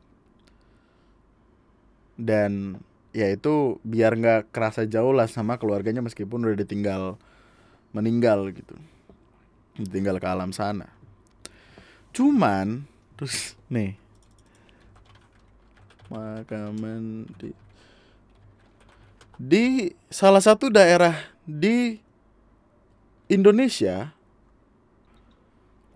[2.14, 2.78] Dan
[3.10, 7.18] ya itu biar nggak kerasa jauh lah sama keluarganya meskipun udah ditinggal
[7.90, 8.78] meninggal gitu.
[9.74, 10.86] Ditinggal ke alam sana.
[12.14, 12.86] Cuman
[13.18, 13.98] terus nih.
[16.08, 17.50] Makaman di
[19.36, 19.64] di
[20.08, 21.98] salah satu daerah di
[23.26, 24.14] Indonesia.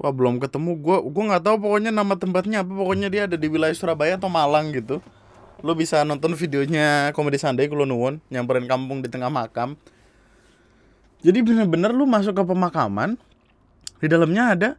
[0.03, 0.77] Wah belum ketemu.
[0.83, 2.75] Gue gue nggak tahu pokoknya nama tempatnya apa.
[2.75, 4.99] Pokoknya dia ada di wilayah Surabaya atau Malang gitu.
[5.63, 9.79] Lo bisa nonton videonya komedi Sunday kalau nuwun nyamperin kampung di tengah makam.
[11.23, 13.15] Jadi bener-bener lu masuk ke pemakaman
[14.03, 14.71] di dalamnya ada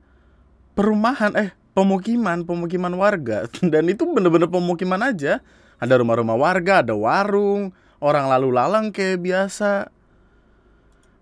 [0.76, 3.50] perumahan eh pemukiman pemukiman warga.
[3.74, 5.42] Dan itu bener-bener pemukiman aja.
[5.82, 9.92] Ada rumah-rumah warga ada warung orang lalu lalang kayak biasa.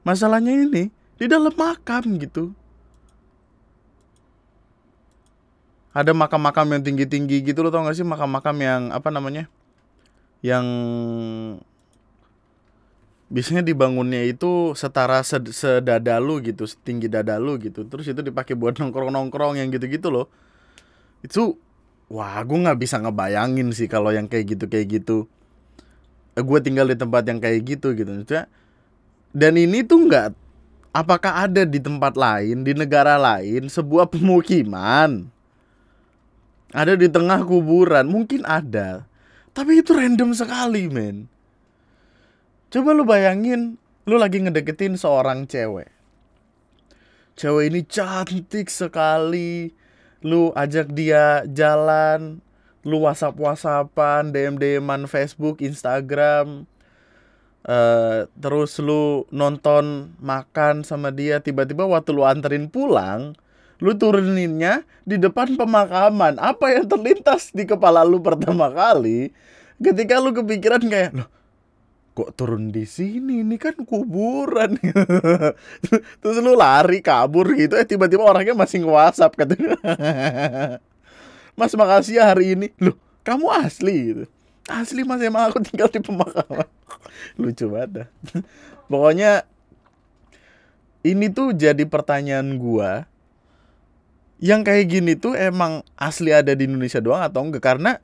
[0.05, 2.53] Masalahnya ini di dalam makam gitu.
[5.91, 8.07] Ada makam-makam yang tinggi-tinggi gitu lo tau gak sih?
[8.07, 9.51] Makam-makam yang apa namanya?
[10.39, 10.65] Yang
[13.27, 17.83] biasanya dibangunnya itu setara sed sedada lu gitu setinggi dada lu gitu.
[17.83, 20.31] Terus itu dipakai buat nongkrong nongkrong yang gitu gitu loh
[21.21, 21.57] itu
[22.11, 25.17] wah gue nggak bisa ngebayangin sih kalau yang kayak gitu kayak gitu.
[26.35, 28.09] Eh, gue tinggal di tempat yang kayak gitu gitu.
[28.09, 28.49] Maksudnya
[29.31, 30.35] dan ini tuh nggak
[30.91, 35.31] apakah ada di tempat lain di negara lain sebuah pemukiman?
[36.71, 38.07] Ada di tengah kuburan?
[38.07, 39.03] Mungkin ada.
[39.51, 41.27] Tapi itu random sekali men.
[42.71, 43.75] Coba lu bayangin,
[44.07, 45.91] lu lagi ngedeketin seorang cewek.
[47.35, 49.75] Cewek ini cantik sekali.
[50.21, 52.41] Lu ajak dia jalan,
[52.85, 56.69] lu WhatsApp-WhatsAppan, DM-DMan Facebook, Instagram.
[57.61, 63.37] Uh, terus lu nonton makan sama dia tiba-tiba waktu lu anterin pulang
[63.77, 69.29] lu turuninnya di depan pemakaman apa yang terlintas di kepala lu pertama kali
[69.77, 71.29] ketika lu kepikiran kayak loh
[72.11, 73.41] kok turun di sini?
[73.41, 74.75] Ini kan kuburan.
[76.21, 77.79] Terus lu lari kabur gitu.
[77.79, 79.79] Eh tiba-tiba orangnya masih nge WhatsApp katanya.
[81.59, 82.67] Mas makasih ya hari ini.
[82.79, 84.25] Loh kamu asli gitu?
[84.69, 86.69] Asli mas emang aku tinggal di pemakaman.
[87.41, 88.07] Lucu banget dah.
[88.87, 89.45] pokoknya
[91.01, 93.09] ini tuh jadi pertanyaan gua.
[94.41, 97.61] Yang kayak gini tuh emang asli ada di Indonesia doang atau enggak?
[97.61, 98.01] Karena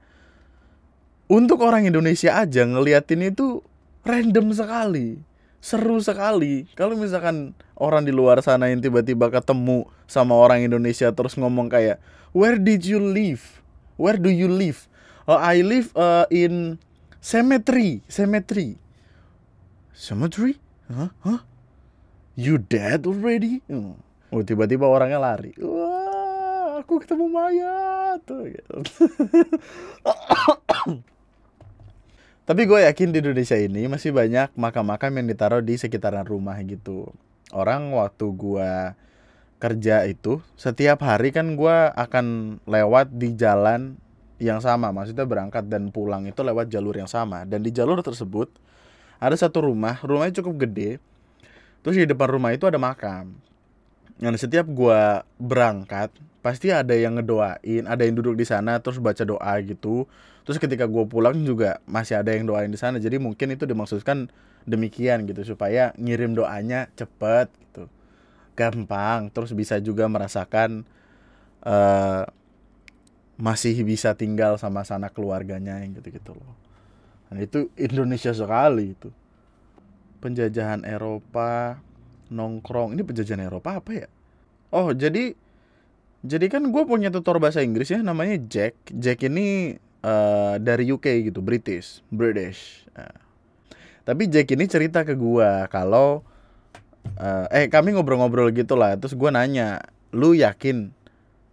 [1.26, 3.66] untuk orang Indonesia aja ngeliatin itu
[4.08, 5.28] random sekali
[5.68, 6.70] seru sekali.
[6.78, 12.00] Kalau misalkan orang di luar sana yang tiba-tiba ketemu sama orang Indonesia terus ngomong kayak
[12.32, 13.60] where did you live?
[13.98, 14.86] Where do you live?
[15.28, 16.80] Oh I live uh, in
[17.20, 18.80] cemetery cemetery
[19.92, 20.56] cemetery
[20.88, 21.12] huh?
[21.26, 21.42] Huh?
[22.38, 23.66] You dead already?
[23.66, 23.98] Hmm.
[24.32, 25.52] oh tiba-tiba orangnya lari.
[25.60, 28.24] Wah aku ketemu mayat
[32.48, 37.12] Tapi gue yakin di Indonesia ini masih banyak makam-makam yang ditaruh di sekitaran rumah gitu.
[37.52, 38.72] Orang waktu gue
[39.60, 44.00] kerja itu setiap hari kan gue akan lewat di jalan
[44.40, 47.44] yang sama, maksudnya berangkat dan pulang itu lewat jalur yang sama.
[47.44, 48.48] Dan di jalur tersebut
[49.20, 51.04] ada satu rumah, rumahnya cukup gede.
[51.84, 53.44] Terus di depan rumah itu ada makam.
[54.24, 59.28] Dan setiap gue berangkat pasti ada yang ngedoain, ada yang duduk di sana terus baca
[59.28, 60.08] doa gitu
[60.48, 63.04] terus ketika gue pulang juga masih ada yang doain di sana.
[63.04, 64.32] Jadi mungkin itu dimaksudkan
[64.64, 67.92] demikian gitu supaya ngirim doanya cepet gitu.
[68.56, 70.88] Gampang terus bisa juga merasakan
[71.68, 72.24] uh,
[73.36, 76.56] masih bisa tinggal sama sanak keluarganya yang gitu-gitu loh.
[77.28, 79.12] Dan itu Indonesia sekali itu.
[80.24, 81.84] Penjajahan Eropa
[82.32, 82.96] nongkrong.
[82.96, 84.08] Ini penjajahan Eropa apa ya?
[84.72, 85.36] Oh jadi
[86.24, 88.80] jadi kan gue punya tutor bahasa Inggris ya namanya Jack.
[88.96, 92.86] Jack ini uh, dari UK gitu, British, British.
[92.94, 93.18] Uh.
[94.04, 96.24] Tapi Jack ini cerita ke gua kalau
[97.20, 99.84] uh, eh kami ngobrol-ngobrol gitu lah, terus gua nanya,
[100.16, 100.96] "Lu yakin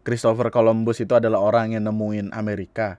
[0.07, 2.99] Christopher Columbus itu adalah orang yang nemuin Amerika?"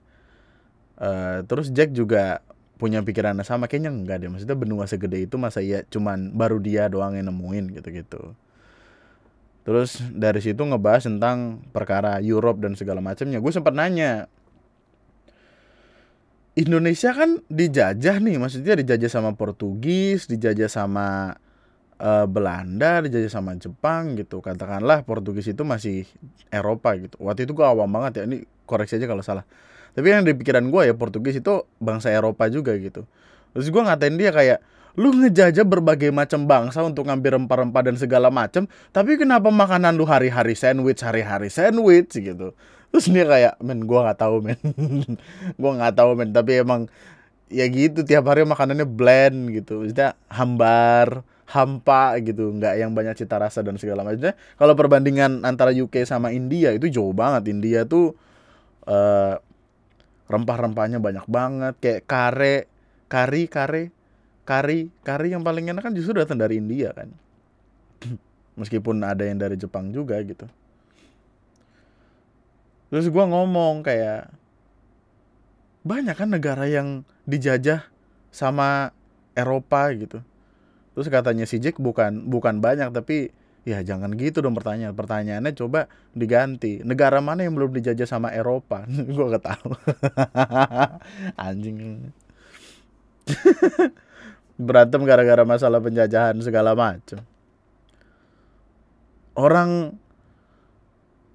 [0.95, 2.39] Uh, terus Jack juga
[2.75, 6.91] punya pikiran sama kayaknya enggak deh maksudnya benua segede itu masa iya cuman baru dia
[6.91, 8.35] doang yang nemuin gitu-gitu
[9.63, 14.27] terus dari situ ngebahas tentang perkara Europe dan segala macamnya gue sempat nanya
[16.55, 21.35] Indonesia kan dijajah nih, maksudnya dijajah sama Portugis, dijajah sama
[21.99, 24.39] uh, Belanda, dijajah sama Jepang gitu.
[24.39, 26.07] Katakanlah Portugis itu masih
[26.47, 27.19] Eropa gitu.
[27.19, 29.43] Waktu itu gua awam banget ya, ini koreksi aja kalau salah.
[29.99, 33.03] Tapi yang di pikiran gua ya Portugis itu bangsa Eropa juga gitu.
[33.51, 34.63] Terus gua ngatain dia kayak
[34.95, 38.63] lu ngejajah berbagai macam bangsa untuk ngambil rempah-rempah dan segala macam,
[38.95, 42.55] tapi kenapa makanan lu hari-hari sandwich, hari-hari sandwich gitu
[42.95, 44.55] terus dia kayak men gue nggak tahu men.
[45.59, 46.31] Gue nggak tahu men.
[46.31, 46.87] Tapi emang
[47.51, 49.83] ya gitu tiap hari makanannya blend gitu.
[49.83, 52.55] Maksudnya hambar hampa gitu.
[52.55, 56.87] Nggak yang banyak cita rasa dan segala macamnya kalau perbandingan antara UK sama India itu
[56.87, 57.51] jauh banget.
[57.51, 58.15] India tuh
[58.87, 59.35] uh,
[60.31, 61.75] rempah-rempahnya banyak banget.
[61.83, 62.55] Kayak kare
[63.11, 63.83] kari kare
[64.47, 67.11] kari kari yang paling enak kan justru datang dari India kan.
[68.63, 70.47] Meskipun ada yang dari Jepang juga gitu
[72.95, 74.31] terus gue ngomong kayak
[75.83, 77.83] banyak kan negara yang dijajah
[78.31, 78.95] sama
[79.35, 80.23] Eropa gitu.
[80.95, 83.35] Terus katanya si Jack bukan bukan banyak tapi
[83.67, 86.79] ya jangan gitu dong pertanyaan pertanyaannya coba diganti.
[86.87, 88.87] Negara mana yang belum dijajah sama Eropa?
[89.13, 89.75] Gue gak tahu.
[91.51, 92.15] Anjing.
[94.55, 97.19] Berantem gara-gara masalah penjajahan segala macam
[99.35, 99.99] orang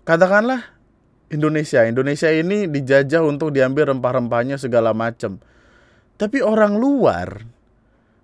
[0.09, 0.65] katakanlah
[1.31, 1.87] Indonesia.
[1.87, 5.39] Indonesia ini dijajah untuk diambil rempah-rempahnya segala macam
[6.21, 7.49] tapi orang luar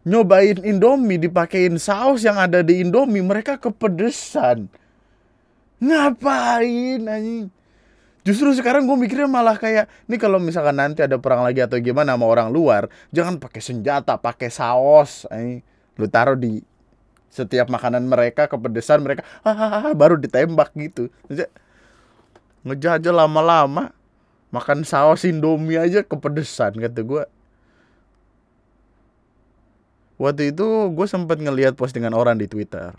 [0.04, 4.68] nyobain Indomie dipakein saus yang ada di Indomie mereka kepedesan.
[5.80, 7.48] Ngapain anjing?
[8.20, 12.12] Justru sekarang gue mikirnya malah kayak nih kalau misalkan nanti ada perang lagi atau gimana
[12.12, 15.64] sama orang luar jangan pakai senjata pakai saus anjing.
[15.96, 16.60] Lu taruh di
[17.32, 21.08] setiap makanan mereka kepedesan mereka hahaha baru ditembak gitu
[22.66, 23.94] ngejajah lama-lama.
[24.50, 27.24] Makan saus Indomie aja kepedesan kata gue
[30.16, 32.94] waktu itu gue sempat ngelihat postingan orang di Twitter.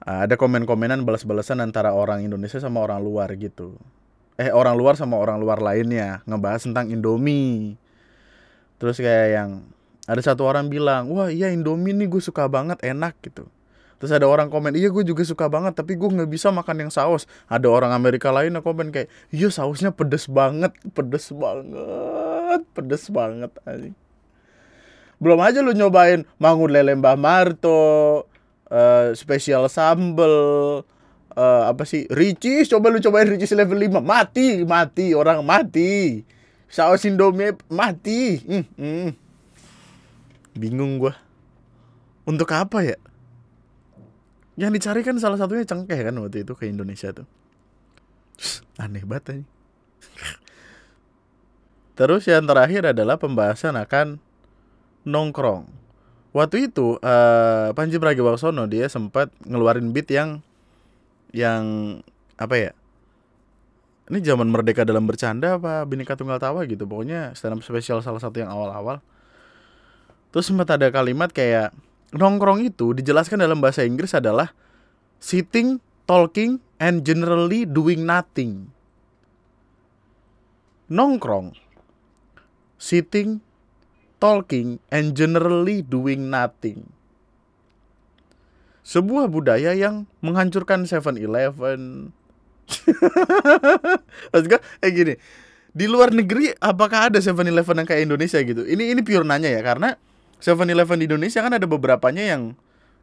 [0.00, 3.76] Ada komen-komenan balas-balasan antara orang Indonesia sama orang luar gitu.
[4.40, 7.76] Eh orang luar sama orang luar lainnya ngebahas tentang Indomie.
[8.80, 9.50] Terus kayak yang
[10.08, 13.44] ada satu orang bilang wah iya Indomie nih gue suka banget enak gitu
[14.00, 16.90] Terus ada orang komen, iya gue juga suka banget, tapi gue nggak bisa makan yang
[16.90, 17.28] saus.
[17.52, 23.52] Ada orang Amerika lain yang komen kayak, iya sausnya pedes banget, pedes banget, pedes banget.
[23.68, 23.92] Anjing.
[25.20, 28.24] Belum aja lu nyobain mangun lele Mbah Marto,
[28.72, 30.80] uh, spesial sambel,
[31.36, 36.24] uh, apa sih, Ricis, coba lu cobain Ricis level 5, mati, mati, orang mati.
[36.72, 38.40] Saus Indomie mati.
[38.48, 39.08] Hmm, hmm.
[40.56, 41.18] Bingung gua.
[42.24, 42.96] Untuk apa ya?
[44.60, 47.24] Yang dicari kan salah satunya cengkeh kan waktu itu ke Indonesia tuh.
[48.76, 49.44] Aneh banget aja.
[51.98, 54.20] terus yang terakhir adalah pembahasan akan
[55.08, 55.64] nongkrong.
[56.36, 60.44] Waktu itu uh, Panji Pragiwaksono dia sempat ngeluarin beat yang
[61.32, 61.64] yang
[62.36, 62.72] apa ya?
[64.12, 66.84] Ini zaman merdeka dalam bercanda apa Bhinneka Tunggal Tawa gitu.
[66.84, 69.00] Pokoknya stand up spesial salah satu yang awal-awal.
[70.30, 71.74] Terus sempat ada kalimat kayak
[72.14, 74.50] nongkrong itu dijelaskan dalam bahasa Inggris adalah
[75.22, 78.72] sitting, talking, and generally doing nothing.
[80.90, 81.54] Nongkrong,
[82.74, 83.38] sitting,
[84.18, 86.90] talking, and generally doing nothing.
[88.82, 92.10] Sebuah budaya yang menghancurkan 7-Eleven.
[94.34, 95.14] Maksudnya eh gini,
[95.70, 98.66] di luar negeri apakah ada 7-Eleven yang kayak Indonesia gitu?
[98.66, 99.94] Ini ini pure nanya ya karena
[100.40, 102.56] 7-Eleven di Indonesia kan ada beberapanya yang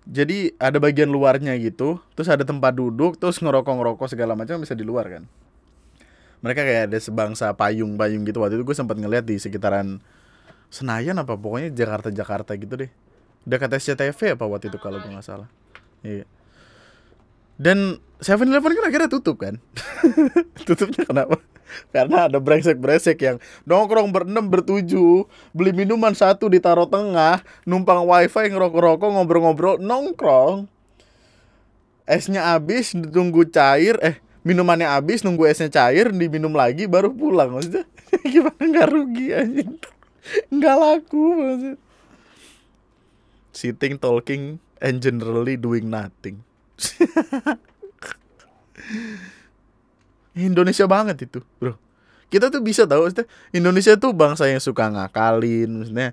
[0.07, 4.87] jadi ada bagian luarnya gitu, terus ada tempat duduk, terus ngerokok-ngerokok segala macam bisa di
[4.87, 5.23] luar kan.
[6.41, 8.39] Mereka kayak ada sebangsa payung-payung gitu.
[8.39, 9.99] Waktu itu gue sempat ngeliat di sekitaran
[10.67, 12.91] Senayan apa pokoknya Jakarta-Jakarta gitu deh.
[13.47, 15.47] Dekat SCTV apa waktu itu kalau gue nggak salah.
[16.03, 16.27] Iya.
[17.57, 19.61] Dan 7-Eleven kan akhirnya tutup kan.
[20.67, 21.37] Tutupnya kenapa?
[21.91, 29.09] Karena ada brengsek-brengsek yang nongkrong berenam bertujuh, beli minuman satu ditaruh tengah, numpang wifi ngerokok-rokok
[29.13, 30.65] ngobrol-ngobrol nongkrong.
[32.07, 34.15] Esnya habis, tunggu cair, eh
[34.47, 37.83] minumannya habis, nunggu esnya cair, diminum lagi baru pulang maksudnya.
[38.31, 39.65] Gimana nggak rugi aja?
[40.47, 41.75] Nggak laku maksudnya.
[43.51, 46.46] Sitting, talking, and generally doing nothing.
[50.37, 51.73] Indonesia banget itu, bro.
[52.27, 53.07] Kita tuh bisa tahu,
[53.55, 56.11] Indonesia tuh bangsa yang suka ngakalin, maksudnya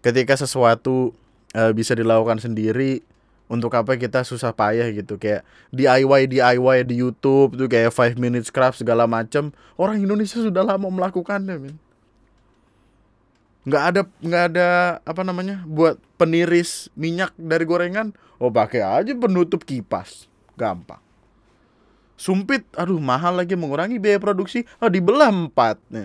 [0.00, 1.12] ketika sesuatu
[1.52, 3.02] uh, bisa dilakukan sendiri,
[3.48, 5.16] untuk apa kita susah payah gitu.
[5.16, 5.42] Kayak
[5.72, 10.86] DIY DIY di YouTube tuh kayak five minutes craft segala macam orang Indonesia sudah lama
[10.92, 11.76] melakukannya men.
[13.64, 14.68] Nggak ada nggak ada
[15.02, 21.02] apa namanya buat peniris minyak dari gorengan oh pakai aja penutup kipas gampang
[22.18, 24.66] Sumpit, aduh mahal lagi mengurangi biaya produksi.
[24.82, 25.78] Oh dibelah empat.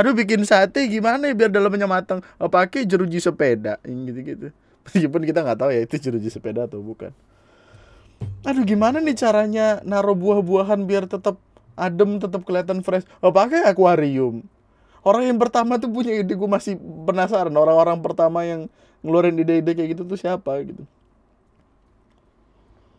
[0.00, 2.24] Aduh bikin sate gimana ya biar dalamnya matang?
[2.40, 4.56] Oh pakai jeruji sepeda, gitu-gitu.
[4.88, 7.12] Meskipun kita nggak tahu ya itu jeruji sepeda atau bukan.
[8.48, 11.36] Aduh gimana nih caranya naruh buah-buahan biar tetap
[11.76, 13.04] adem, tetap kelihatan fresh?
[13.20, 14.48] Oh pakai akuarium.
[15.04, 18.72] Orang yang pertama tuh punya ide gue masih penasaran orang-orang pertama yang
[19.02, 20.82] ngeluarin ide-ide kayak gitu tuh siapa gitu.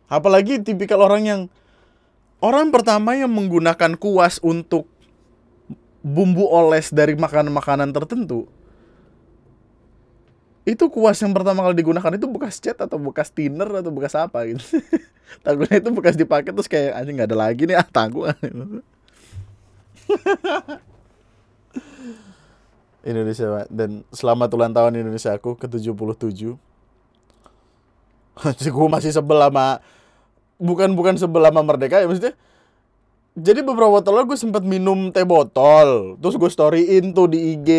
[0.10, 1.41] Apalagi tipikal orang yang
[2.41, 4.89] orang pertama yang menggunakan kuas untuk
[6.02, 8.47] bumbu oles dari makanan-makanan tertentu.
[10.66, 14.45] Itu kuas yang pertama kali digunakan itu bekas cat atau bekas thinner atau bekas apa
[14.50, 14.62] gitu.
[15.45, 18.30] Takutnya itu bekas dipakai terus kayak anjing nggak ada lagi nih ah tangguh.
[23.04, 26.60] Indonesia dan selamat ulang tahun Indonesia aku ke 77
[28.70, 29.84] gue masih sebel sama
[30.60, 32.36] bukan bukan sebelah sama Merdeka ya maksudnya.
[33.39, 36.20] Jadi beberapa waktu lalu gue sempat minum teh botol.
[36.20, 37.70] Terus gue storyin tuh di IG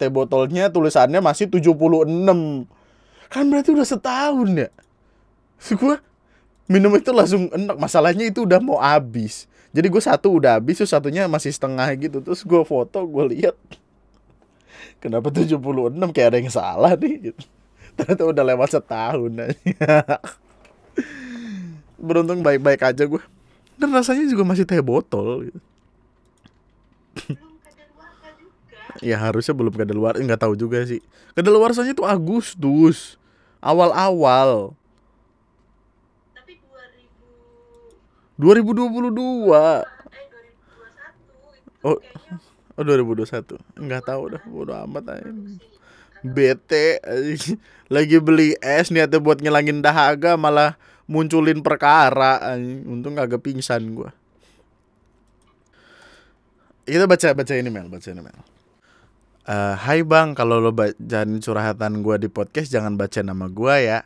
[0.00, 1.76] teh botolnya tulisannya masih 76
[3.30, 4.68] kan berarti udah setahun ya?
[5.60, 5.94] Terus gue
[6.72, 7.76] minum itu langsung enak.
[7.76, 9.44] Masalahnya itu udah mau habis.
[9.76, 12.24] Jadi gue satu udah habis terus satunya masih setengah gitu.
[12.24, 13.54] Terus gue foto gue lihat
[15.00, 15.58] kenapa 76
[16.12, 17.42] kayak ada yang salah nih gitu.
[17.98, 19.32] ternyata udah lewat setahun
[22.00, 23.22] beruntung baik-baik aja gue
[23.80, 25.60] dan rasanya juga masih teh botol gitu.
[29.00, 31.00] ya harusnya belum kedaluar nggak tahu juga sih.
[31.32, 33.16] Kedaluarsanya tuh Agustus.
[33.60, 34.72] Awal-awal.
[36.36, 36.60] Tapi
[38.36, 39.84] 2000 2022 eh
[40.28, 41.96] 2021 itu Oh.
[42.80, 45.60] Oh 2021 Nggak tahu dah Bodo amat aja anjing.
[47.92, 52.56] Lagi beli es niatnya buat ngilangin dahaga Malah munculin perkara.
[52.88, 54.16] Untung kagak pingsan gua
[56.88, 58.40] Kita baca baca ini Mel Baca ini Mel
[59.50, 63.98] Eh, Hai bang, kalau lo bacain curhatan gua di podcast jangan baca nama gua ya.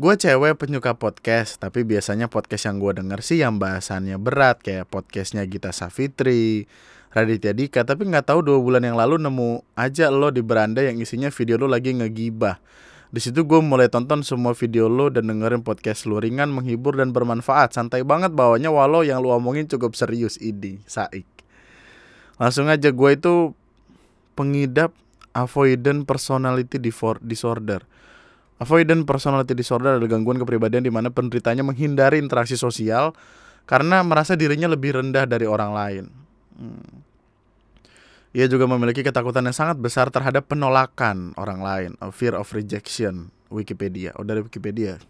[0.00, 4.88] Gue cewek penyuka podcast, tapi biasanya podcast yang gua denger sih yang bahasannya berat kayak
[4.88, 6.64] podcastnya Gita Savitri,
[7.10, 7.82] Raditya Dika.
[7.82, 11.58] Tapi nggak tahu dua bulan yang lalu nemu aja lo di beranda yang isinya video
[11.58, 12.62] lo lagi ngegibah.
[13.10, 17.10] Di situ gue mulai tonton semua video lo dan dengerin podcast lo ringan, menghibur dan
[17.10, 17.74] bermanfaat.
[17.74, 21.26] Santai banget bawanya walau yang lo omongin cukup serius ini, Saik.
[22.38, 23.50] Langsung aja gue itu
[24.38, 24.94] pengidap
[25.34, 27.82] avoidant personality disorder.
[28.62, 33.10] Avoidant personality disorder adalah gangguan kepribadian di mana penderitanya menghindari interaksi sosial
[33.66, 36.19] karena merasa dirinya lebih rendah dari orang lain.
[36.60, 37.00] Hmm.
[38.30, 43.32] Ia juga memiliki ketakutan yang sangat besar terhadap penolakan orang lain, a fear of rejection.
[43.50, 45.02] Wikipedia, oh dari Wikipedia.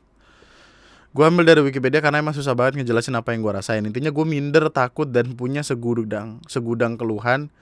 [1.13, 3.85] Gue ambil dari Wikipedia karena emang susah banget ngejelasin apa yang gue rasain.
[3.85, 7.53] Intinya gue minder, takut, dan punya segudang, segudang keluhan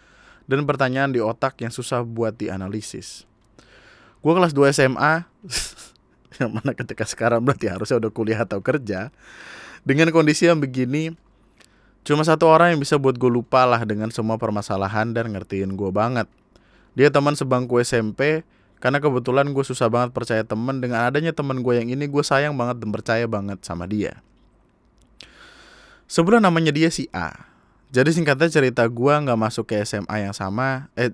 [0.47, 3.26] dan pertanyaan di otak yang susah buat dianalisis.
[4.22, 5.26] Gue kelas 2 SMA,
[6.41, 9.11] yang mana ketika sekarang berarti harusnya udah kuliah atau kerja.
[9.82, 11.16] Dengan kondisi yang begini,
[12.07, 15.91] cuma satu orang yang bisa buat gue lupa lah dengan semua permasalahan dan ngertiin gue
[15.91, 16.27] banget.
[16.99, 18.43] Dia teman sebangku SMP,
[18.79, 20.79] karena kebetulan gue susah banget percaya temen.
[20.79, 24.23] Dengan adanya temen gue yang ini gue sayang banget dan percaya banget sama dia.
[26.09, 27.47] Sebulan namanya dia si A.
[27.91, 31.13] Jadi singkatnya cerita gue nggak masuk ke SMA yang sama Eh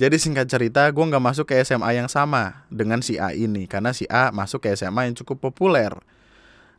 [0.00, 3.68] jadi singkat cerita gue nggak masuk ke SMA yang sama dengan si A ini.
[3.68, 5.92] Karena si A masuk ke SMA yang cukup populer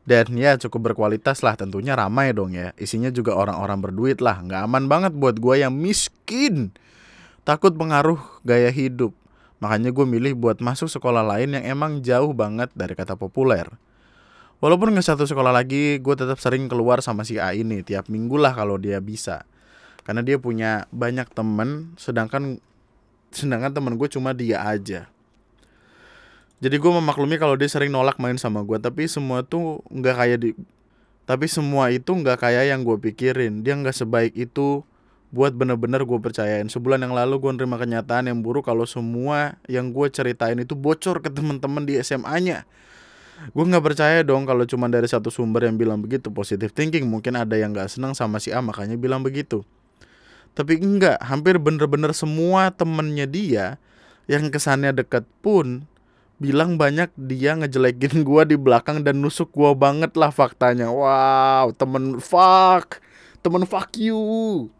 [0.05, 4.61] dan ya cukup berkualitas lah tentunya ramai dong ya Isinya juga orang-orang berduit lah nggak
[4.65, 6.73] aman banget buat gue yang miskin
[7.41, 9.13] Takut pengaruh gaya hidup
[9.61, 13.69] Makanya gue milih buat masuk sekolah lain yang emang jauh banget dari kata populer.
[14.57, 18.41] Walaupun nggak satu sekolah lagi, gue tetap sering keluar sama si A ini tiap minggu
[18.41, 19.45] lah kalau dia bisa.
[20.01, 22.57] Karena dia punya banyak temen, sedangkan
[23.29, 25.05] sedangkan temen gue cuma dia aja.
[26.61, 30.37] Jadi gue memaklumi kalau dia sering nolak main sama gue, tapi semua tuh nggak kayak
[30.45, 30.49] di,
[31.25, 33.65] tapi semua itu nggak kayak yang gue pikirin.
[33.65, 34.85] Dia nggak sebaik itu
[35.33, 36.69] buat bener-bener gue percayain.
[36.69, 41.17] Sebulan yang lalu gue nerima kenyataan yang buruk kalau semua yang gue ceritain itu bocor
[41.25, 42.69] ke temen-temen di SMA-nya
[43.49, 46.29] gue nggak percaya dong kalau cuma dari satu sumber yang bilang begitu.
[46.29, 49.65] Positive thinking mungkin ada yang nggak senang sama si A makanya bilang begitu.
[50.53, 53.65] Tapi enggak hampir bener-bener semua temennya dia
[54.29, 55.89] yang kesannya deket pun
[56.41, 62.17] bilang banyak dia ngejelekin gue di belakang dan nusuk gue banget lah faktanya wow temen
[62.17, 62.97] fuck
[63.45, 64.73] temen fuck you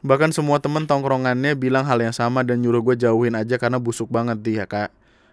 [0.00, 4.08] Bahkan semua temen tongkrongannya bilang hal yang sama dan nyuruh gue jauhin aja karena busuk
[4.08, 4.88] banget dia kak.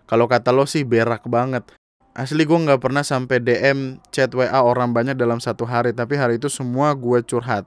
[0.07, 1.63] Kalau kata lo sih berak banget.
[2.11, 6.41] Asli gue nggak pernah sampai DM chat WA orang banyak dalam satu hari, tapi hari
[6.41, 7.63] itu semua gue curhat.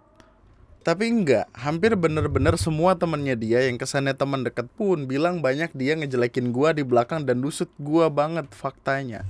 [0.81, 5.93] Tapi enggak, hampir bener-bener semua temennya dia yang kesannya teman deket pun bilang banyak dia
[5.93, 9.29] ngejelekin gue di belakang dan nusut gue banget faktanya.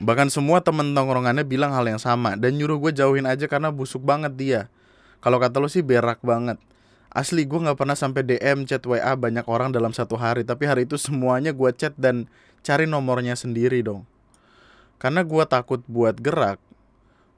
[0.00, 4.00] Bahkan semua temen tongkrongannya bilang hal yang sama dan nyuruh gue jauhin aja karena busuk
[4.00, 4.60] banget dia.
[5.20, 6.56] Kalau kata lo sih berak banget.
[7.12, 10.88] Asli gue nggak pernah sampai DM chat WA banyak orang dalam satu hari, tapi hari
[10.88, 12.28] itu semuanya gue chat dan
[12.64, 14.08] cari nomornya sendiri dong.
[14.96, 16.60] Karena gue takut buat gerak,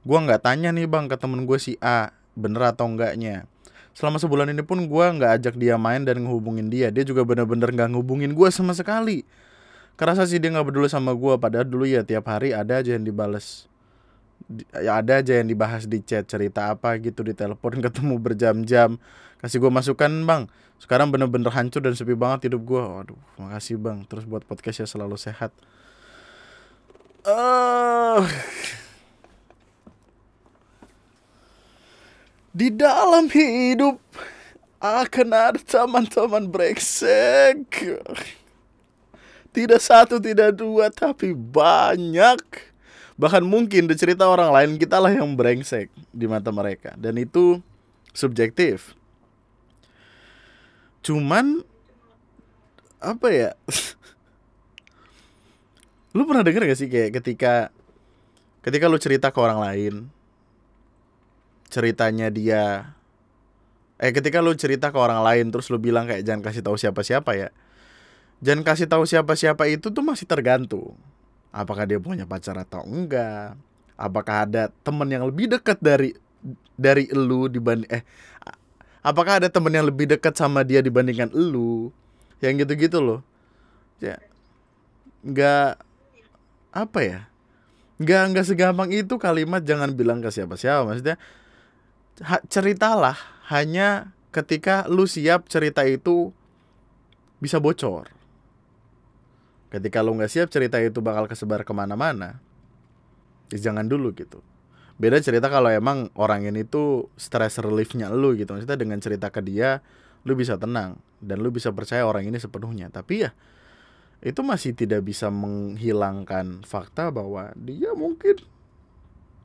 [0.03, 3.45] gue nggak tanya nih bang ke temen gue si A bener atau enggaknya.
[3.97, 6.93] Selama sebulan ini pun gue nggak ajak dia main dan ngehubungin dia.
[6.93, 9.25] Dia juga bener-bener nggak ngehubungin gue sama sekali.
[9.99, 11.35] Kerasa sih dia nggak peduli sama gue.
[11.35, 13.69] Padahal dulu ya tiap hari ada aja yang dibales
[14.81, 18.97] ya ada aja yang dibahas di chat cerita apa gitu di telepon ketemu berjam-jam
[19.39, 20.49] kasih gue masukan bang
[20.79, 24.87] sekarang bener-bener hancur dan sepi banget hidup gue waduh makasih bang terus buat podcast ya
[24.87, 25.53] selalu sehat
[27.27, 28.23] uh,
[32.59, 34.03] di dalam hidup
[34.83, 37.63] akan ada teman-teman brengsek
[39.49, 42.43] Tidak satu, tidak dua, tapi banyak.
[43.15, 46.93] Bahkan mungkin di cerita orang lain kita lah yang brengsek di mata mereka.
[46.99, 47.57] Dan itu
[48.13, 48.93] subjektif.
[51.01, 51.65] Cuman
[53.01, 53.51] apa ya?
[56.15, 57.69] lu pernah denger gak sih kayak ketika
[58.65, 59.93] ketika lu cerita ke orang lain
[61.69, 62.93] ceritanya dia
[63.99, 67.31] eh ketika lu cerita ke orang lain terus lu bilang kayak jangan kasih tahu siapa-siapa
[67.35, 67.49] ya.
[68.39, 70.95] Jangan kasih tahu siapa-siapa itu tuh masih tergantung.
[71.51, 73.59] Apakah dia punya pacar atau enggak?
[73.99, 76.15] Apakah ada temen yang lebih dekat dari
[76.79, 78.03] dari elu dibanding eh
[79.03, 81.91] apakah ada temen yang lebih dekat sama dia dibandingkan elu
[82.39, 83.19] yang gitu-gitu loh.
[83.99, 84.15] Ya
[85.27, 85.83] nggak
[86.71, 87.19] apa ya?
[87.99, 90.87] Nggak nggak segampang itu kalimat jangan bilang ke siapa-siapa.
[90.87, 91.19] Maksudnya
[92.23, 93.17] ha, ceritalah
[93.49, 96.31] hanya ketika lu siap cerita itu
[97.39, 98.11] bisa bocor.
[99.69, 102.41] Ketika lu nggak siap cerita itu bakal kesebar ke mana-mana.
[103.53, 104.41] Jangan dulu gitu.
[104.99, 108.51] Beda cerita kalau emang orang ini tuh stress reliefnya lu gitu.
[108.51, 109.79] Maksudnya dengan cerita ke dia
[110.27, 112.91] lu bisa tenang dan lu bisa percaya orang ini sepenuhnya.
[112.91, 113.31] Tapi ya
[114.19, 118.43] itu masih tidak bisa menghilangkan fakta bahwa dia mungkin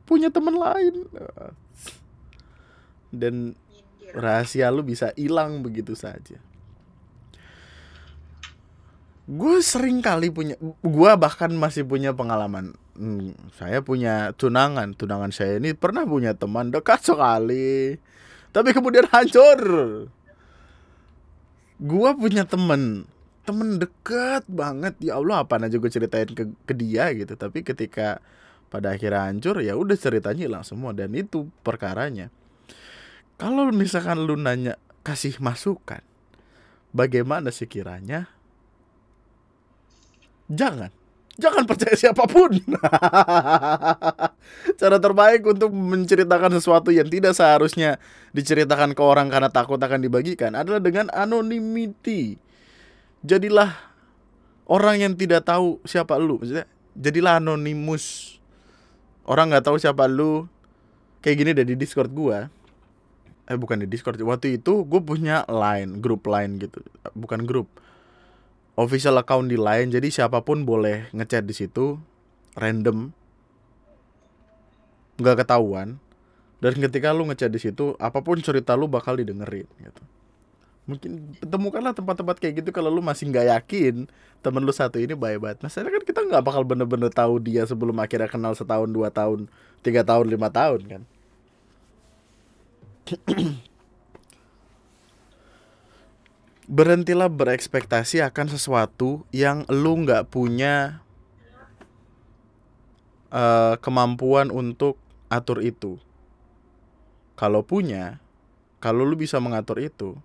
[0.03, 1.07] punya teman lain
[3.17, 3.55] dan
[4.15, 6.39] rahasia lu bisa hilang begitu saja.
[9.25, 14.93] Gue sering kali punya gue bahkan masih punya pengalaman hmm, saya punya tunangan.
[14.93, 17.97] Tunangan saya ini pernah punya teman dekat sekali
[18.55, 19.61] tapi kemudian hancur.
[21.83, 23.11] Gue punya temen
[23.43, 24.95] temen deket banget.
[25.03, 27.35] Ya Allah apa aja gue ceritain ke, ke dia gitu.
[27.35, 28.23] Tapi ketika
[28.71, 30.95] pada akhirnya hancur ya udah ceritanya hilang semua.
[30.95, 32.31] Dan itu perkaranya
[33.35, 36.01] kalau misalkan lu nanya kasih masukan
[36.95, 38.31] bagaimana sekiranya?
[40.47, 40.95] Jangan.
[41.35, 42.55] Jangan percaya siapa pun.
[44.81, 47.99] Cara terbaik untuk menceritakan sesuatu yang tidak seharusnya
[48.31, 52.39] diceritakan ke orang karena takut akan dibagikan adalah dengan anonymity
[53.27, 53.73] jadilah
[54.69, 56.39] orang yang tidak tahu siapa lu.
[56.39, 58.39] Maksudnya jadilah anonimus.
[59.27, 60.47] Orang nggak tahu siapa lu.
[61.25, 62.53] Kayak gini dari discord gua
[63.45, 64.17] eh bukan di discord.
[64.17, 66.81] Waktu itu gue punya line grup line gitu.
[67.13, 67.69] Bukan grup.
[68.75, 69.93] Official account di line.
[69.93, 72.01] Jadi siapa pun boleh ngechat di situ
[72.57, 73.13] random.
[75.21, 76.01] Nggak ketahuan.
[76.65, 80.03] Dan ketika lu ngechat di situ apa pun cerita lu bakal didengerin gitu.
[80.85, 84.05] Mungkin temukanlah tempat-tempat kayak gitu kalau lu masih nggak yakin
[84.45, 85.59] temen lu satu ini baik banget.
[85.61, 89.49] Masalahnya kan kita nggak bakal bener-bener tahu dia sebelum akhirnya kenal setahun dua tahun
[89.85, 91.03] tiga tahun lima tahun kan
[96.65, 101.05] berhentilah berekspektasi akan sesuatu yang lu nggak punya
[103.29, 104.97] uh, kemampuan untuk
[105.29, 106.01] atur itu.
[107.37, 108.23] Kalau punya
[108.81, 110.17] kalau lu bisa mengatur itu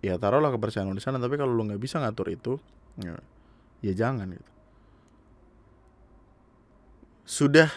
[0.00, 1.20] ya taruhlah kepercayaan lu di sana.
[1.20, 2.56] Tapi kalau lu nggak bisa ngatur itu
[2.96, 3.20] ya,
[3.84, 4.50] ya jangan gitu.
[7.28, 7.70] Sudah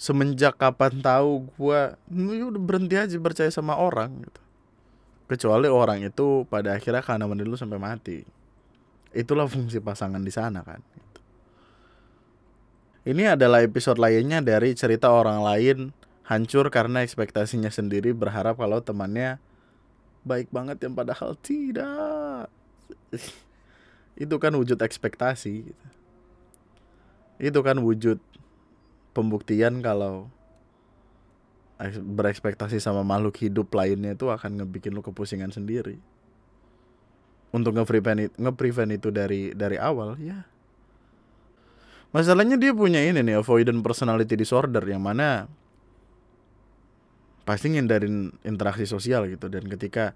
[0.00, 4.40] semenjak kapan tahu gua ya udah berhenti aja percaya sama orang gitu
[5.28, 8.24] kecuali orang itu pada akhirnya karena lu sampai mati
[9.12, 11.20] itulah fungsi pasangan di sana kan gitu.
[13.12, 15.78] ini adalah episode lainnya dari cerita orang lain
[16.24, 19.36] hancur karena ekspektasinya sendiri berharap kalau temannya
[20.24, 22.48] baik banget yang padahal tidak
[24.24, 25.86] itu kan wujud ekspektasi gitu.
[27.36, 28.16] itu kan wujud
[29.12, 30.30] pembuktian kalau
[31.88, 35.96] berekspektasi sama makhluk hidup lainnya itu akan ngebikin lu kepusingan sendiri.
[37.50, 40.44] Untuk nge-prevent nge-prevent itu dari dari awal ya.
[42.10, 45.46] Masalahnya dia punya ini nih avoidant personality disorder yang mana
[47.46, 49.48] pasti ngindarin interaksi sosial gitu.
[49.48, 50.12] Dan ketika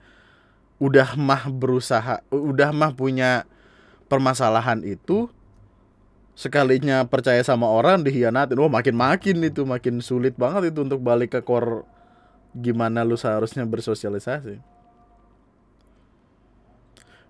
[0.83, 3.47] udah mah berusaha udah mah punya
[4.11, 5.31] permasalahan itu
[6.35, 8.59] sekalinya percaya sama orang dihianatin.
[8.59, 11.87] Wah makin makin itu makin sulit banget itu untuk balik ke core
[12.55, 14.59] gimana lu seharusnya bersosialisasi.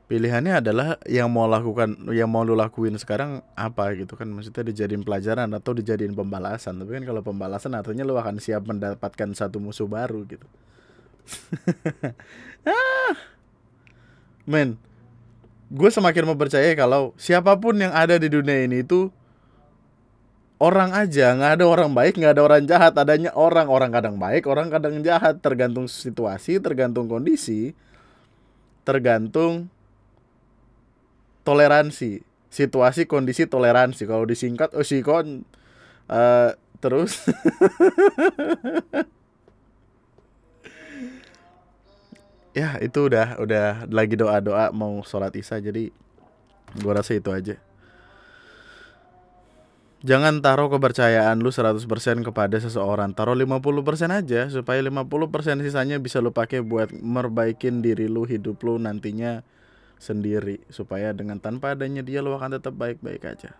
[0.04, 4.28] Pilihannya adalah yang mau lakukan yang mau lu lakuin sekarang apa gitu kan.
[4.28, 6.76] Maksudnya dijadiin pelajaran atau dijadiin pembalasan.
[6.76, 10.44] Tapi kan kalau pembalasan artinya lu akan siap mendapatkan satu musuh baru gitu.
[12.64, 13.12] Ah!
[14.48, 14.80] Men
[15.74, 19.10] gue semakin mempercaya kalau siapa pun yang ada di dunia ini itu
[20.62, 22.94] orang aja nggak ada orang baik nggak ada orang jahat.
[22.94, 25.42] Adanya orang orang kadang baik orang kadang jahat.
[25.42, 27.74] Tergantung situasi tergantung kondisi
[28.86, 29.66] tergantung
[31.42, 32.22] toleransi.
[32.54, 34.06] Situasi kondisi toleransi.
[34.06, 35.42] Kalau disingkat oh sikon
[36.06, 37.18] uh, terus
[42.54, 45.90] ya itu udah udah lagi doa doa mau sholat isya jadi
[46.80, 47.58] gua rasa itu aja.
[50.04, 51.80] Jangan taruh kepercayaan lu 100%
[52.28, 53.16] kepada seseorang.
[53.16, 58.76] Taruh 50% aja supaya 50% sisanya bisa lu pakai buat merbaikin diri lu hidup lu
[58.76, 59.40] nantinya
[59.96, 60.60] sendiri.
[60.68, 63.56] Supaya dengan tanpa adanya dia lu akan tetap baik-baik aja.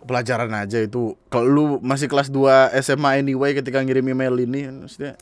[0.00, 1.12] Pelajaran aja itu.
[1.28, 5.20] Kalau lu masih kelas 2 SMA anyway ketika ngirim email ini maksudnya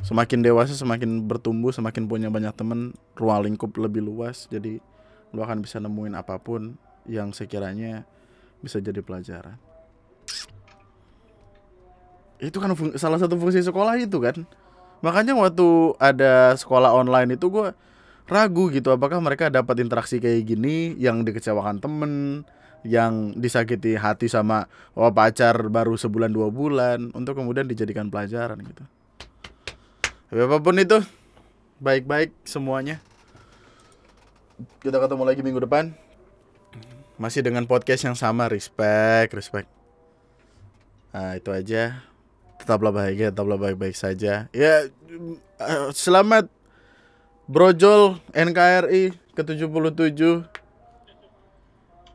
[0.00, 4.48] semakin dewasa semakin bertumbuh semakin punya banyak temen ruang lingkup lebih luas.
[4.48, 4.80] Jadi
[5.36, 8.08] lu akan bisa nemuin apa pun yang sekiranya
[8.64, 9.60] bisa jadi pelajaran.
[12.42, 14.48] Itu kan salah satu fungsi sekolah itu kan?
[15.02, 17.74] Makanya waktu ada sekolah online itu gue
[18.30, 22.12] ragu gitu apakah mereka dapat interaksi kayak gini yang dikecewakan temen
[22.82, 24.66] yang disakiti hati sama
[24.98, 28.82] oh, pacar baru sebulan dua bulan untuk kemudian dijadikan pelajaran gitu
[30.32, 30.96] apa pun itu
[31.76, 33.04] baik-baik semuanya.
[34.80, 35.92] Kita ketemu lagi minggu depan.
[37.20, 39.68] Masih dengan podcast yang sama respect respect.
[41.12, 42.00] Nah itu aja.
[42.56, 44.48] Tetaplah bahagia tetaplah baik-baik saja.
[44.56, 44.88] Ya
[45.60, 46.48] eh, selamat
[47.44, 50.48] brojol NKRI ke 77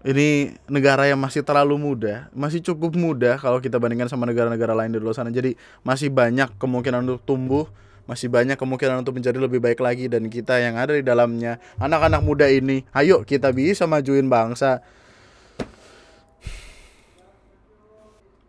[0.08, 4.96] ini negara yang masih terlalu muda, masih cukup muda kalau kita bandingkan sama negara-negara lain
[4.96, 5.30] di luar sana.
[5.30, 5.54] Jadi
[5.84, 7.68] masih banyak kemungkinan untuk tumbuh,
[8.08, 11.60] masih banyak kemungkinan untuk menjadi lebih baik lagi dan kita yang ada di dalamnya.
[11.78, 14.82] Anak-anak muda ini ayo kita bisa majuin bangsa.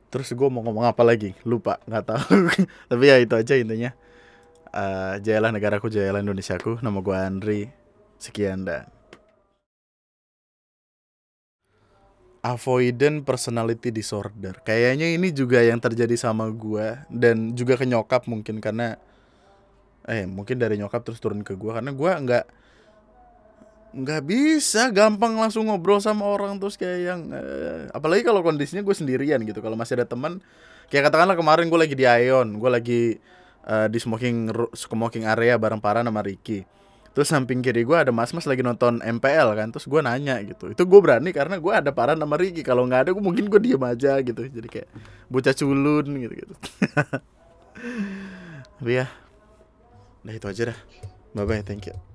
[0.08, 1.36] Terus gue mau ngomong apa lagi?
[1.44, 2.48] Lupa nggak tahu.
[2.90, 3.92] Tapi ya itu aja intinya.
[4.68, 6.80] Uh, jayalah negaraku jayalah Indonesiaku.
[6.80, 7.60] Nama gue Andri.
[8.16, 8.88] Sekian dan
[12.42, 14.58] avoidant personality disorder.
[14.62, 18.96] Kayaknya ini juga yang terjadi sama gue dan juga ke nyokap mungkin karena
[20.08, 22.44] eh mungkin dari nyokap terus turun ke gue karena gue nggak
[23.88, 28.92] nggak bisa gampang langsung ngobrol sama orang terus kayak yang eh, apalagi kalau kondisinya gue
[28.96, 29.64] sendirian gitu.
[29.64, 30.44] Kalau masih ada teman
[30.92, 33.02] kayak katakanlah kemarin gue lagi di Ion gue lagi
[33.68, 36.64] uh, di smoking smoking area bareng para nama Ricky.
[37.16, 40.72] Terus samping kiri gue ada mas-mas lagi nonton MPL kan terus gue nanya gitu.
[40.72, 42.60] Itu gue berani karena gue ada para nama Ricky.
[42.64, 44.46] Kalau nggak ada gue mungkin gue diem aja gitu.
[44.48, 44.88] Jadi kayak
[45.32, 46.54] bocah culun gitu gitu.
[48.78, 49.27] Tapi ya
[50.28, 50.78] Nah itu aja dah.
[51.32, 52.07] Bye bye, thank you.